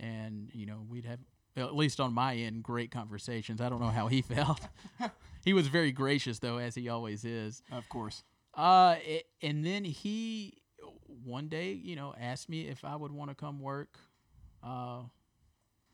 [0.00, 1.20] and you know, we'd have
[1.56, 3.60] at least on my end great conversations.
[3.60, 4.60] I don't know how he felt.
[5.44, 7.62] he was very gracious though, as he always is.
[7.70, 8.24] Of course.
[8.54, 10.54] Uh, it, and then he
[11.24, 13.96] one day, you know, asked me if I would want to come work,
[14.64, 15.02] uh,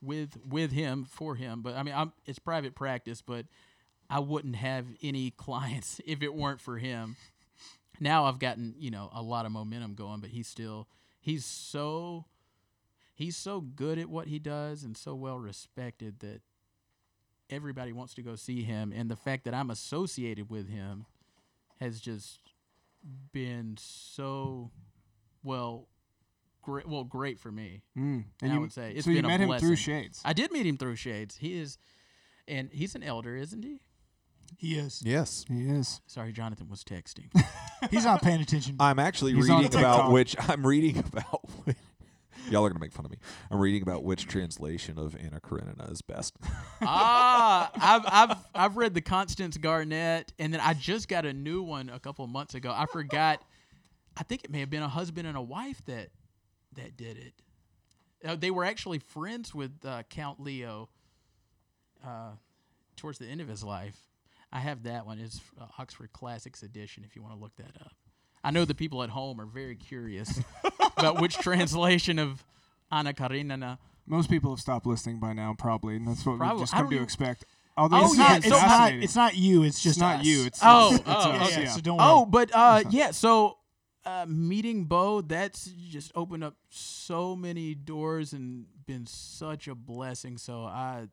[0.00, 1.62] with with him for him.
[1.62, 3.46] But I mean, I'm it's private practice, but
[4.08, 7.16] I wouldn't have any clients if it weren't for him.
[8.00, 10.88] Now I've gotten you know a lot of momentum going, but he's still
[11.20, 12.26] he's so
[13.14, 16.40] he's so good at what he does and so well respected that
[17.48, 18.92] everybody wants to go see him.
[18.94, 21.06] And the fact that I'm associated with him
[21.80, 22.40] has just
[23.32, 24.70] been so
[25.42, 25.86] well
[26.62, 28.24] great well great for me Mm.
[28.42, 29.76] I you, would say it's so you been a met him through.
[29.76, 30.20] Shades.
[30.24, 31.78] i did meet him through shades he is
[32.48, 33.78] and he's an elder isn't he
[34.58, 35.02] He is.
[35.04, 35.44] Yes.
[35.48, 36.00] he is.
[36.06, 37.26] sorry jonathan was texting
[37.90, 38.76] He's not paying attention.
[38.80, 41.42] I'm actually He's on reading about which I'm reading about.
[41.64, 41.76] which-
[42.50, 43.16] Y'all are gonna make fun of me.
[43.50, 46.36] I'm reading about which translation of Anna Karenina is best.
[46.82, 51.62] ah I've, I've i've read the constance garnett and then i just got a new
[51.62, 53.42] one a couple of months ago i forgot
[54.16, 56.10] i think it may have been a husband and a wife that
[56.74, 57.32] that did it
[58.28, 60.88] uh, they were actually friends with uh, count leo
[62.06, 62.30] uh,
[62.96, 63.96] towards the end of his life
[64.56, 67.74] i have that one it's uh, oxford classics edition if you want to look that
[67.80, 67.92] up
[68.44, 70.40] i know the people at home are very curious
[70.96, 72.44] about which translation of
[72.90, 76.62] anna karenina Most people have stopped listening by now, probably, and that's what Probably- we
[76.62, 77.44] just I come don't to expect.
[77.76, 78.36] Although Oh, it's it's yeah, not, not.
[78.38, 78.92] It's it's not.
[79.06, 79.62] It's not you.
[79.64, 80.26] It's It's just not us.
[80.26, 80.46] you.
[80.46, 81.68] It's Oh, it's oh, us, yeah, yeah.
[81.70, 83.10] So don't Oh, but uh, yeah.
[83.10, 83.58] So
[84.06, 90.38] uh, meeting Bo, that's just opened up so many doors and been such a blessing.
[90.38, 91.08] So I,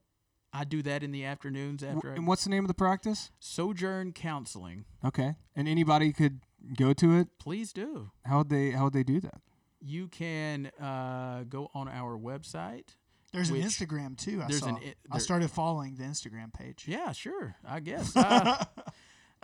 [0.53, 3.31] I do that in the afternoons after I and what's the name of the practice?
[3.39, 4.85] sojourn counseling.
[5.03, 6.41] Okay, and anybody could
[6.77, 7.27] go to it.
[7.39, 8.11] Please do.
[8.25, 8.71] How would they?
[8.71, 9.41] How would they do that?
[9.81, 12.95] You can uh, go on our website.
[13.33, 14.41] There's an Instagram too.
[14.43, 14.67] I there's saw.
[14.69, 16.85] an i- I started following the Instagram page.
[16.87, 17.55] Yeah, sure.
[17.67, 18.15] I guess.
[18.25, 18.63] Uh,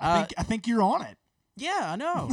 [0.01, 1.17] I uh, think I think you're on it.
[1.57, 2.31] yeah, I know.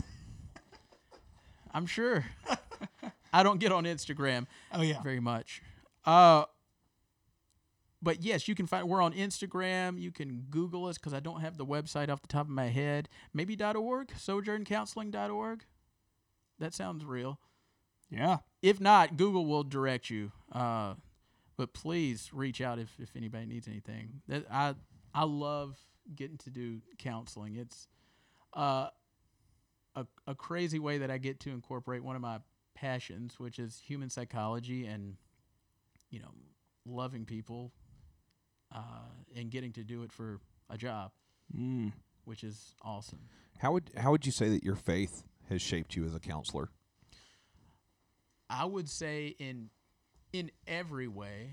[1.74, 2.24] I'm sure.
[3.32, 4.46] I don't get on Instagram.
[4.72, 5.02] Oh yeah.
[5.02, 5.62] very much.
[6.04, 6.44] Uh,
[8.02, 8.88] but yes, you can find.
[8.88, 10.00] We're on Instagram.
[10.00, 12.66] You can Google us because I don't have the website off the top of my
[12.66, 13.08] head.
[13.32, 15.64] Maybe .org, sojourncounseling.org.
[16.58, 17.40] That sounds real.
[18.10, 18.38] Yeah.
[18.62, 20.32] If not, Google will direct you.
[20.52, 20.94] Uh,
[21.56, 24.20] but please reach out if, if anybody needs anything.
[24.28, 24.74] That I
[25.14, 25.78] I love
[26.14, 27.56] getting to do counseling.
[27.56, 27.88] It's
[28.54, 28.88] uh,
[29.94, 32.40] a a crazy way that I get to incorporate one of my
[32.74, 35.16] passions, which is human psychology and
[36.10, 36.30] you know
[36.84, 37.72] loving people
[38.74, 38.80] uh,
[39.34, 40.40] and getting to do it for
[40.70, 41.12] a job,
[41.56, 41.92] Mm.
[42.24, 43.28] which is awesome.
[43.58, 46.68] How would how would you say that your faith has shaped you as a counselor?
[48.50, 49.70] I would say in
[50.32, 51.50] in every way.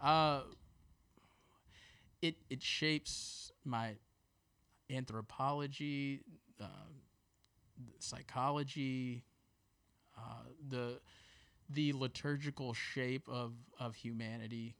[0.00, 0.42] Uh
[2.22, 3.96] it it shapes my
[4.90, 6.20] anthropology,
[6.60, 6.66] uh,
[7.98, 9.24] psychology,
[10.16, 11.00] uh, the
[11.70, 14.74] the liturgical shape of of humanity.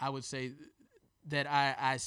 [0.00, 0.52] I would say
[1.28, 1.98] that I, I,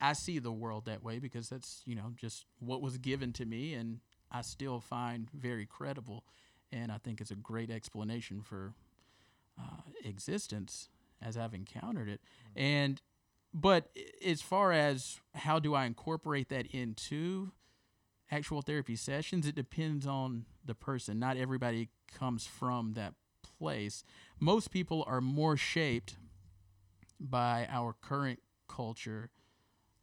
[0.00, 3.44] I see the world that way because that's you know just what was given to
[3.44, 4.00] me and
[4.30, 6.24] I still find very credible
[6.70, 8.74] and I think it's a great explanation for
[9.58, 10.88] uh, existence
[11.20, 12.20] as I've encountered it.
[12.54, 13.00] And
[13.54, 13.88] but
[14.24, 17.52] as far as how do I incorporate that into
[18.30, 21.18] actual therapy sessions, it depends on the person.
[21.18, 23.14] Not everybody comes from that
[23.58, 24.04] place.
[24.38, 26.16] Most people are more shaped
[27.18, 29.30] by our current culture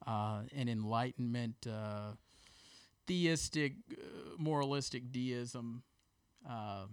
[0.06, 2.14] uh, and enlightenment, uh,
[3.08, 5.84] theistic, uh, moralistic deism
[6.50, 6.86] uh,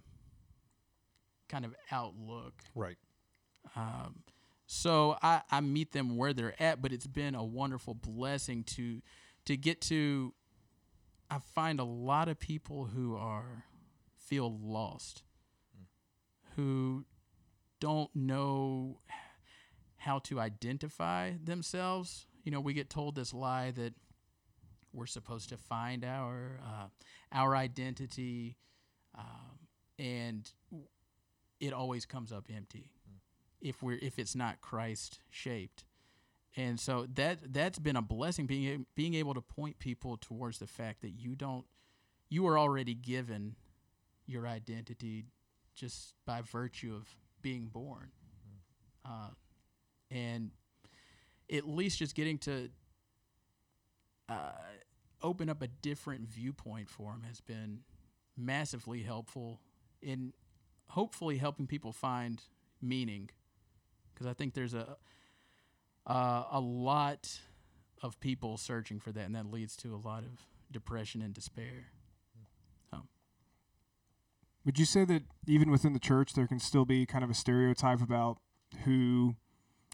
[1.49, 2.53] kind of outlook.
[2.75, 2.97] Right.
[3.75, 4.23] Um,
[4.65, 9.01] so I, I meet them where they're at, but it's been a wonderful blessing to
[9.45, 10.33] to get to.
[11.29, 13.65] I find a lot of people who are
[14.17, 15.23] feel lost,
[16.55, 17.05] who
[17.79, 18.99] don't know
[20.03, 22.27] how to identify themselves.
[22.43, 23.93] You know, we get told this lie that
[24.91, 26.87] we're supposed to find our uh,
[27.31, 28.57] our identity,
[29.17, 29.59] um,
[29.97, 30.51] and
[31.59, 32.91] it always comes up empty
[33.61, 35.85] if we're if it's not Christ shaped.
[36.55, 40.67] And so that that's been a blessing being being able to point people towards the
[40.67, 41.65] fact that you don't
[42.29, 43.55] you are already given
[44.25, 45.25] your identity
[45.75, 47.07] just by virtue of
[47.41, 48.11] being born.
[49.05, 49.29] Uh,
[50.13, 50.51] and
[51.51, 52.69] at least just getting to
[54.29, 54.51] uh,
[55.21, 57.79] open up a different viewpoint for him has been
[58.37, 59.59] massively helpful
[60.01, 60.33] in
[60.89, 62.41] hopefully helping people find
[62.81, 63.29] meaning
[64.13, 64.97] because I think there's a
[66.05, 67.39] uh, a lot
[68.01, 71.85] of people searching for that, and that leads to a lot of depression and despair.
[74.65, 77.33] Would you say that even within the church, there can still be kind of a
[77.33, 78.37] stereotype about
[78.85, 79.35] who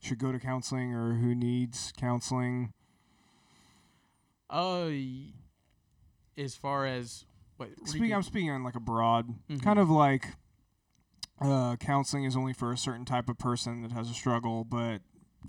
[0.01, 2.73] should go to counseling or who needs counseling?
[4.49, 4.89] Uh,
[6.37, 7.25] as far as
[7.57, 9.61] what Speaking, I'm speaking on like a broad Mhm.
[9.61, 10.35] kind of like
[11.41, 15.01] uh, counseling is only for a certain type of person that has a struggle, but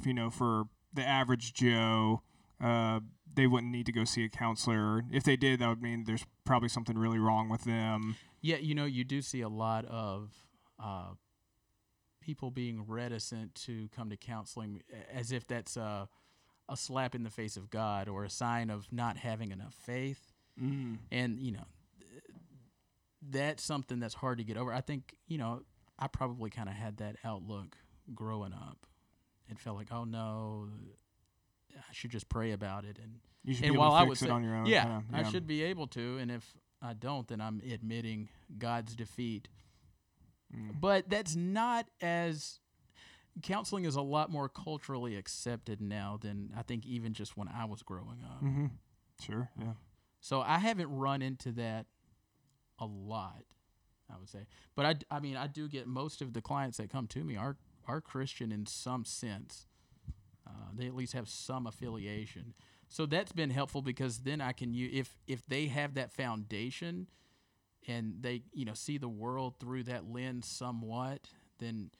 [0.04, 2.22] you know, for the average Joe,
[2.60, 3.00] uh,
[3.34, 5.02] they wouldn't need to go see a counselor.
[5.10, 8.16] If they did, that would mean there's probably something really wrong with them.
[8.40, 10.32] Yeah, you know, you do see a lot of
[10.78, 11.14] uh,
[12.30, 14.80] people being reticent to come to counseling
[15.12, 16.08] as if that's a,
[16.68, 20.32] a slap in the face of God or a sign of not having enough faith.
[20.62, 20.98] Mm.
[21.10, 21.64] And, you know,
[23.28, 24.72] that's something that's hard to get over.
[24.72, 25.62] I think, you know,
[25.98, 27.76] I probably kind of had that outlook
[28.14, 28.86] growing up.
[29.50, 30.68] It felt like, oh no,
[31.76, 32.96] I should just pray about it.
[33.02, 34.54] And You should And be able while to I fix would it say- on your
[34.54, 34.66] own.
[34.66, 36.18] yeah, kinda, I should be able to.
[36.18, 39.48] And if I don't, then I'm admitting God's defeat.
[40.56, 40.80] Mm.
[40.80, 42.60] But that's not as
[43.42, 47.64] counseling is a lot more culturally accepted now than I think even just when I
[47.64, 48.42] was growing up.
[48.42, 48.66] Mm-hmm.
[49.20, 49.50] Sure.
[49.58, 49.72] Yeah.
[50.20, 51.86] So I haven't run into that
[52.78, 53.44] a lot,
[54.12, 54.46] I would say.
[54.74, 57.36] But I, I mean, I do get most of the clients that come to me
[57.36, 59.66] are are Christian in some sense.
[60.46, 62.54] Uh, they at least have some affiliation.
[62.88, 67.08] So that's been helpful because then I can use if if they have that foundation
[67.88, 71.28] and they you know see the world through that lens somewhat,
[71.58, 71.90] then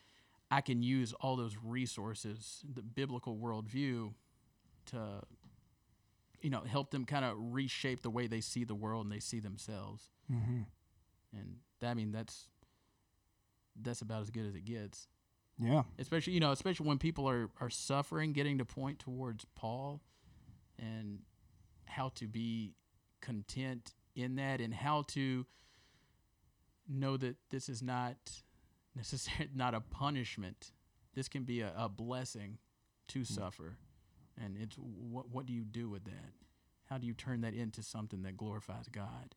[0.50, 4.12] I can use all those resources, the biblical worldview,
[4.86, 5.22] to
[6.40, 9.20] you know help them kind of reshape the way they see the world and they
[9.20, 10.10] see themselves.
[10.30, 10.62] Mm-hmm.
[11.36, 12.48] And that, I mean that's
[13.80, 15.08] that's about as good as it gets.
[15.58, 15.82] Yeah.
[15.98, 20.00] Especially you know especially when people are are suffering, getting to point towards Paul
[20.78, 21.20] and
[21.84, 22.74] how to be
[23.20, 25.46] content in that and how to
[26.90, 28.16] know that this is not
[28.94, 30.72] necessarily not a punishment.
[31.14, 32.58] This can be a, a blessing
[33.08, 33.76] to suffer.
[34.42, 36.32] And it's what what do you do with that?
[36.88, 39.34] How do you turn that into something that glorifies God?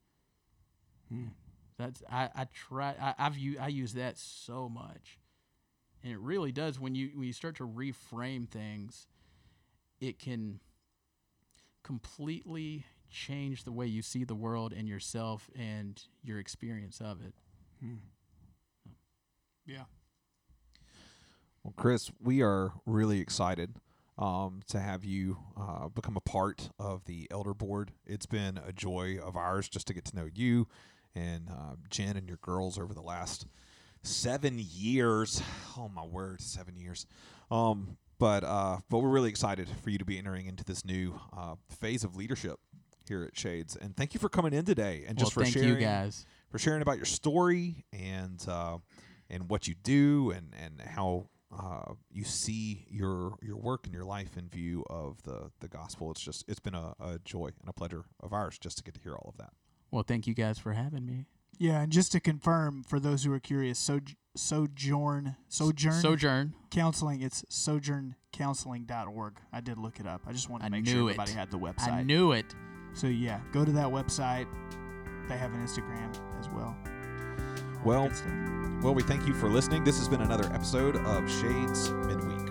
[1.14, 1.32] Mm.
[1.78, 5.20] That's I I try I, I've u- I use that so much,
[6.04, 9.08] and it really does when you when you start to reframe things,
[10.00, 10.60] it can
[11.84, 17.34] completely change the way you see the world and yourself and your experience of it.
[19.66, 19.84] Yeah.
[21.64, 23.76] Well, Chris, we are really excited
[24.18, 27.92] um, to have you uh, become a part of the Elder Board.
[28.06, 30.68] It's been a joy of ours just to get to know you
[31.16, 33.46] and uh, Jen and your girls over the last
[34.02, 35.42] seven years.
[35.78, 37.06] Oh my word, seven years.
[37.50, 41.20] Um, but uh, but we're really excited for you to be entering into this new
[41.36, 42.60] uh, phase of leadership
[43.08, 43.76] here at Shades.
[43.76, 46.26] And thank you for coming in today and just well, for thank sharing you guys.
[46.54, 48.78] For sharing about your story and uh,
[49.28, 54.06] and what you do and and how uh, you see your your work and your
[54.06, 56.12] life in view of the the gospel.
[56.12, 58.94] It's just it's been a, a joy and a pleasure of ours just to get
[58.94, 59.50] to hear all of that.
[59.90, 61.26] Well, thank you guys for having me.
[61.58, 64.00] Yeah, and just to confirm for those who are curious, so
[64.36, 66.54] sojourn sojourn Sojourn.
[66.70, 69.40] counseling, it's sojourncounseling.org.
[69.52, 70.22] I did look it up.
[70.28, 71.14] I just wanted to I make knew sure it.
[71.14, 71.94] everybody had the website.
[71.94, 72.46] I knew it.
[72.94, 74.46] So yeah, go to that website.
[75.30, 76.76] They have an Instagram as well.
[77.86, 78.10] Well,
[78.82, 79.84] well, we thank you for listening.
[79.84, 82.43] This has been another episode of Shades Midweek.